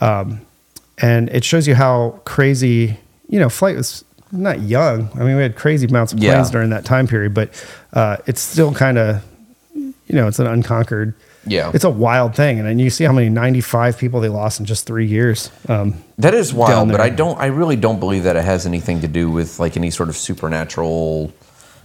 [0.00, 0.42] um,
[0.98, 5.08] and it shows you how crazy you know flight was not young.
[5.14, 6.34] I mean, we had crazy amounts of Yeah.
[6.34, 7.50] planes during that time period, but
[7.94, 9.24] uh, it's still kind of
[9.74, 11.14] you know it's an unconquered.
[11.46, 11.70] Yeah.
[11.72, 14.66] it's a wild thing, and then you see how many 95 people they lost in
[14.66, 15.50] just three years.
[15.68, 17.00] Um, That is wild, but.
[17.00, 17.38] I don't.
[17.38, 20.16] I really don't believe that it has anything to do with like any sort of
[20.16, 21.32] supernatural,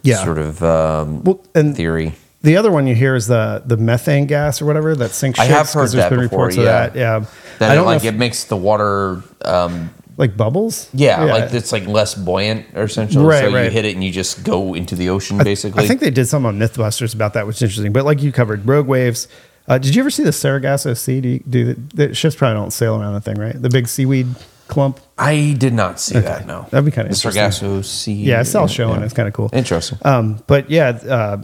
[0.02, 0.24] Yeah.
[0.24, 2.14] sort of um, Well, and theory.
[2.42, 5.46] The other one you hear is the the methane gas or whatever that sinks I
[5.46, 6.88] have heard that been before, reports of yeah.
[6.88, 6.96] that.
[6.96, 7.26] Yeah,
[7.60, 9.24] That I don't like know it makes the water.
[9.46, 10.90] Um, like bubbles.
[10.94, 13.26] yeah, like it's like less buoyant or essentially.
[13.26, 15.84] Right, so you hit it and you just go into the ocean basically.
[15.84, 17.94] I think they did some on MythBusters about that, which is interesting.
[17.94, 19.28] But like you covered, rogue waves.
[19.68, 21.22] Uh, did you ever see the Sargasso Sea?
[21.22, 23.60] Do, you, do the, the ships probably don't sail around the thing, right?
[23.60, 24.28] The big seaweed
[24.68, 25.00] clump.
[25.18, 26.46] I did not see that.
[26.46, 27.32] No, That'd be kinda the interesting.
[27.32, 28.14] Sargasso Sea.
[28.14, 29.00] Yeah, it's all showing.
[29.00, 29.06] Yeah.
[29.06, 29.50] It's kind of cool.
[29.54, 29.98] Interesting.
[30.04, 31.44] Um, but yeah, uh,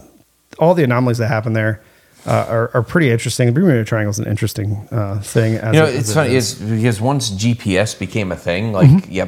[0.58, 1.82] all the anomalies that happen there
[2.26, 3.46] uh, are, are pretty interesting.
[3.46, 5.54] The Bermuda Triangle is an interesting uh, thing.
[5.56, 6.60] As You know, it- it's it funny is.
[6.60, 9.10] is because once GPS became a thing, like Mm-hmm.
[9.12, 9.26] yeah,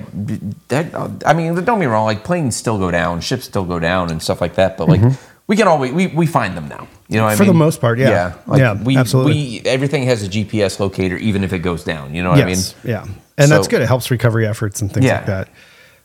[0.69, 3.79] that I mean, don't be me wrong, like planes still go down, ships still go
[3.79, 4.77] down, and stuff like that.
[4.77, 5.01] But like
[5.47, 6.87] we can always we, we find them now.
[7.09, 7.39] You know, what I Mm-hmm.
[7.39, 8.09] For the most part, yeah.
[8.11, 9.33] yeah, like Yeah, we, absolutely.
[9.35, 12.15] We everything has a GPS locator, even if it goes down.
[12.15, 12.91] You know what yes, I mean?
[12.91, 13.07] yeah,
[13.39, 13.83] and that's good.
[13.83, 15.17] It helps recovery efforts and things Yeah.
[15.17, 15.49] like that.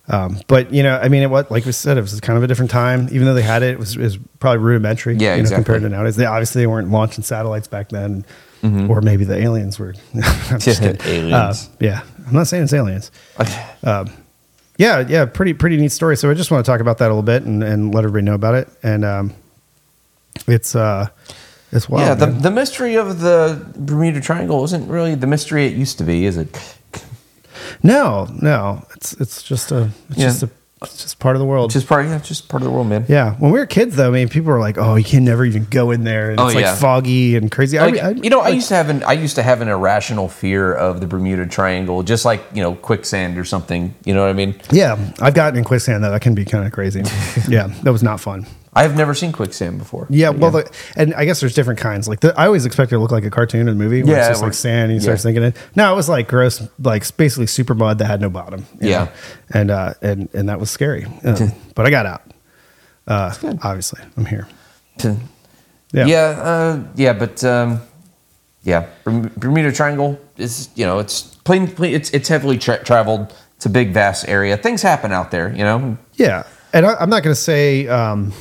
[0.09, 2.43] Um, but you know, I mean, it was like we said, it was kind of
[2.43, 3.07] a different time.
[3.11, 5.15] Even though they had it, it was, it was probably rudimentary.
[5.17, 6.15] Yeah, you know, compared to nowadays.
[6.15, 8.25] They obviously they weren't launching satellites back then,
[8.63, 8.89] Mm-hmm.
[8.89, 9.93] or maybe the aliens were.
[10.15, 10.99] I'm just kidding.
[11.05, 11.33] Aliens.
[11.33, 13.11] Uh, yeah, I'm not saying it's aliens.
[14.79, 16.15] Yeah, yeah, pretty pretty neat story.
[16.17, 18.23] So I just want to talk about that a little bit and, and let everybody
[18.25, 18.69] know about it.
[18.83, 19.33] And um,
[20.47, 21.07] it's uh,
[21.71, 22.07] it's wild.
[22.07, 22.41] yeah, the, man.
[22.43, 26.37] the mystery of the Bermuda Triangle isn't really the mystery it used to be, is
[26.37, 26.76] it?
[27.83, 30.25] No, no, it's it's just a it's Yeah.
[30.27, 30.49] just a
[30.83, 31.71] it's just part of the world.
[31.71, 33.03] Just part, yeah, just part of the world, man.
[33.07, 35.43] Yeah, when we were kids, though, I mean, people were like, "Oh, you can never
[35.43, 36.75] even go in there, and Oh, it's like yeah.
[36.75, 39.33] foggy and crazy." Like, I, I, you know, I used to have an I used
[39.37, 43.43] to have an irrational fear of the Bermuda Triangle, just like you know quicksand or
[43.43, 43.95] something.
[44.05, 44.53] You know what I mean?
[44.69, 46.11] yeah, I've gotten in quicksand though.
[46.11, 47.01] That can be kind of crazy.
[47.49, 48.45] yeah, that was not fun.
[48.77, 50.07] I've never seen quicksand before.
[50.09, 52.07] Yeah, well, The, and I guess there's different kinds.
[52.07, 54.03] Like the, I always expected it to look like a cartoon in a movie.
[54.03, 54.91] Where Yeah, it's just like sand.
[54.91, 55.23] And you start yeah.
[55.23, 55.57] thinking it.
[55.75, 58.65] No, it was like gross, like basically super mud that had no bottom.
[58.79, 59.05] Yeah.
[59.05, 59.11] know?
[59.53, 61.05] and uh, and and that was scary.
[61.23, 62.21] Uh, but I got out.
[63.07, 63.33] Uh,
[63.63, 64.47] obviously, I'm here.
[65.03, 66.17] Yeah, Yeah.
[66.17, 67.81] uh, yeah, but um,
[68.63, 73.33] yeah, Bermuda Triangle is you know it's plain, plain it's it's heavily tra- traveled.
[73.55, 74.55] It's a big, vast area.
[74.55, 75.97] Things happen out there, you know.
[76.13, 76.43] Yeah,
[76.73, 78.31] and I, I'm not going to say um,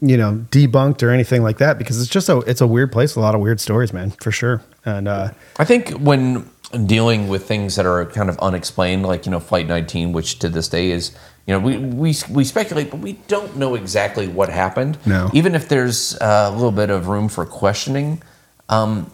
[0.00, 3.16] you know debunked or anything like that because it's just a it's a weird place
[3.16, 4.62] a lot of weird stories, man, for sure.
[4.84, 6.48] And uh, I think when
[6.86, 10.48] dealing with things that are kind of unexplained, like you know Flight 19, which to
[10.48, 11.16] this day is
[11.46, 14.98] you know we we we speculate, but we don't know exactly what happened.
[15.06, 15.30] No.
[15.34, 18.22] even if there's a little bit of room for questioning.
[18.68, 19.10] Um,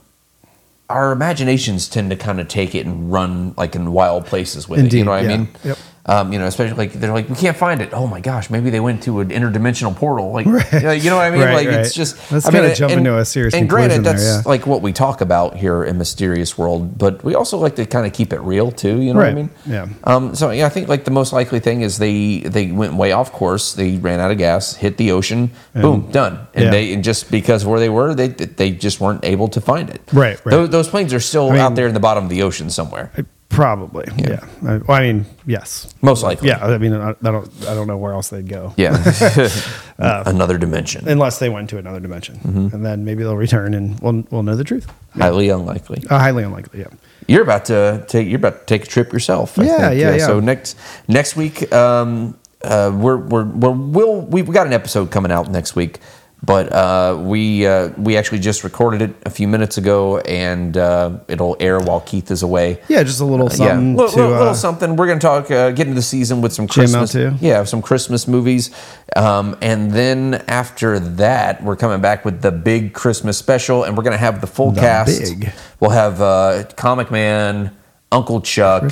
[0.88, 4.84] our imaginations tend to kind of take it and run like in wild places with
[4.84, 4.92] it.
[4.92, 5.32] You know what yeah.
[5.32, 5.48] I mean?
[5.64, 5.78] Yep.
[6.08, 7.90] Um, you know, especially like they're like we can't find it.
[7.92, 10.30] Oh my gosh, maybe they went to an interdimensional portal.
[10.30, 11.02] Like, Right.
[11.02, 11.40] you know- what I mean?
[11.46, 11.80] Right, like right.
[11.80, 14.32] it's just Let's I mean, kinda jump and- into a serious And granted, conclusion there,
[14.34, 14.48] that's yeah.
[14.50, 18.06] like what we talk about here in Mysterious World, but we also like to kind
[18.06, 19.00] of keep it real too.
[19.02, 19.50] You know what I mean?
[19.66, 19.88] Yeah.
[20.04, 23.10] Um, so yeah, I think like the most likely thing is they they went way
[23.12, 23.72] off course.
[23.74, 26.46] They ran out of gas, hit the ocean, boom, done.
[26.54, 26.70] And yeah.
[26.70, 29.90] they and just because of where they were, they they just weren't able to find
[29.90, 30.02] it.
[30.12, 30.52] Right, right.
[30.52, 32.70] Those, those planes are still I mean- out there in the bottom of the ocean
[32.70, 33.10] somewhere.
[33.48, 34.44] Probably, yeah.
[34.64, 36.48] I, well, I mean, yes, Most likely.
[36.48, 36.64] yeah.
[36.64, 38.74] I mean, I, I don't I don't know where else they'd go.
[38.76, 38.96] Yeah.
[39.98, 41.08] Another dimension.
[41.08, 42.74] Unless they went to another dimension, Mm-hmm.
[42.74, 44.86] and then maybe they'll return and we'll we'll know the truth.
[45.14, 46.02] Highly unlikely.
[46.10, 46.80] Uh, highly unlikely.
[46.80, 46.88] Yeah.
[47.28, 48.28] You're about to take.
[48.28, 49.58] You're about to take a trip yourself.
[49.58, 50.00] I Yeah, think.
[50.00, 50.26] yeah, yeah.
[50.26, 50.76] So next
[51.08, 55.74] next week, um, uh, we're we're we're we'll we've got an episode coming out next
[55.74, 55.98] week,
[56.42, 61.18] but uh, we uh, we actually just recorded it a few minutes ago, and uh,
[61.28, 62.80] it'll air while Keith is away.
[62.88, 64.96] Yeah, just a little something yeah, little, to little, little uh, something.
[64.96, 68.28] We're going to talk, uh, get into the season with some Christmas, yeah, some Christmas
[68.28, 68.70] movies,
[69.16, 74.04] um, and then after that, we're coming back with the big Christmas special, and we're
[74.04, 75.20] going to have the full The cast.
[75.20, 75.52] big.
[75.80, 77.74] We'll have uh, Comic Man,
[78.12, 78.84] Uncle Chuck.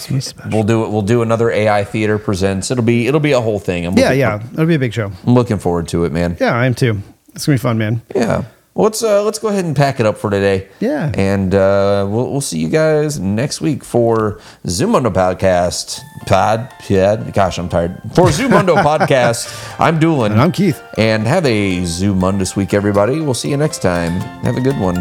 [0.51, 0.91] We'll do it.
[0.91, 2.71] We'll do another AI Theater presents.
[2.71, 3.87] It'll be it'll be a whole thing.
[3.87, 4.43] I'm Yeah, looking, yeah.
[4.55, 5.13] It'll be a big show.
[5.27, 6.37] I'm looking forward to it, man.
[6.41, 7.01] Yeah, I am too.
[7.35, 8.03] It's gonna be fun, man.
[8.15, 8.45] Yeah.
[8.75, 10.69] Well, let's uh, let's go ahead and pack it up for today.
[10.81, 11.13] Yeah.
[11.15, 16.01] And uh, we'll we'll see you guys next week for Zoomundo podcast.
[16.27, 18.01] Pod, Yeah, Gosh, I'm tired.
[18.15, 20.33] For Zoomundo podcast, I'm Doolin.
[20.33, 20.83] And I'm Keith.
[20.99, 23.21] And have a Zoomundus week, everybody.
[23.21, 24.13] We'll see you next time.
[24.43, 24.97] Have a good one.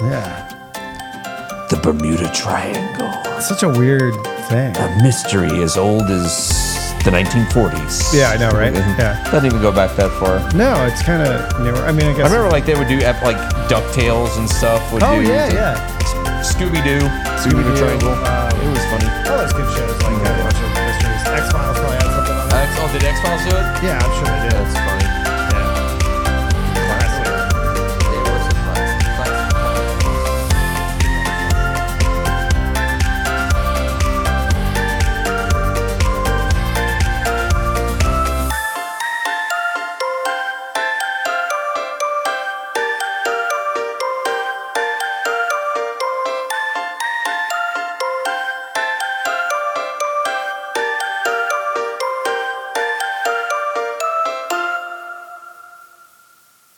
[0.00, 0.46] Yeah.
[1.68, 4.14] The Bermuda Triangle, Such a weird
[4.48, 4.74] thing.
[4.76, 6.77] a mystery as old as
[7.10, 8.12] the 1940s.
[8.12, 8.72] Yeah, I know, right?
[8.74, 9.16] Doesn't- Yeah.
[9.32, 10.44] Doesn't even go back that far.
[10.52, 11.80] No, it's kind of newer.
[11.88, 12.28] I mean, I guess.
[12.28, 13.38] I remember like they would do ep- like
[13.72, 14.82] Ducktales and stuff.
[14.92, 15.94] Would Oh do yeah, yeah.
[16.44, 17.00] Scooby Doo,
[17.42, 18.12] Scooby-Doo, Triangle.
[18.12, 19.08] um, it was funny.
[19.28, 21.22] All those good shows, like bunch of mysteries.
[21.26, 22.68] X Files probably had something on that.
[22.68, 23.66] X, oh, did X Files do it?
[23.82, 24.52] Yeah, I'm sure they did.
[24.52, 24.97] That's.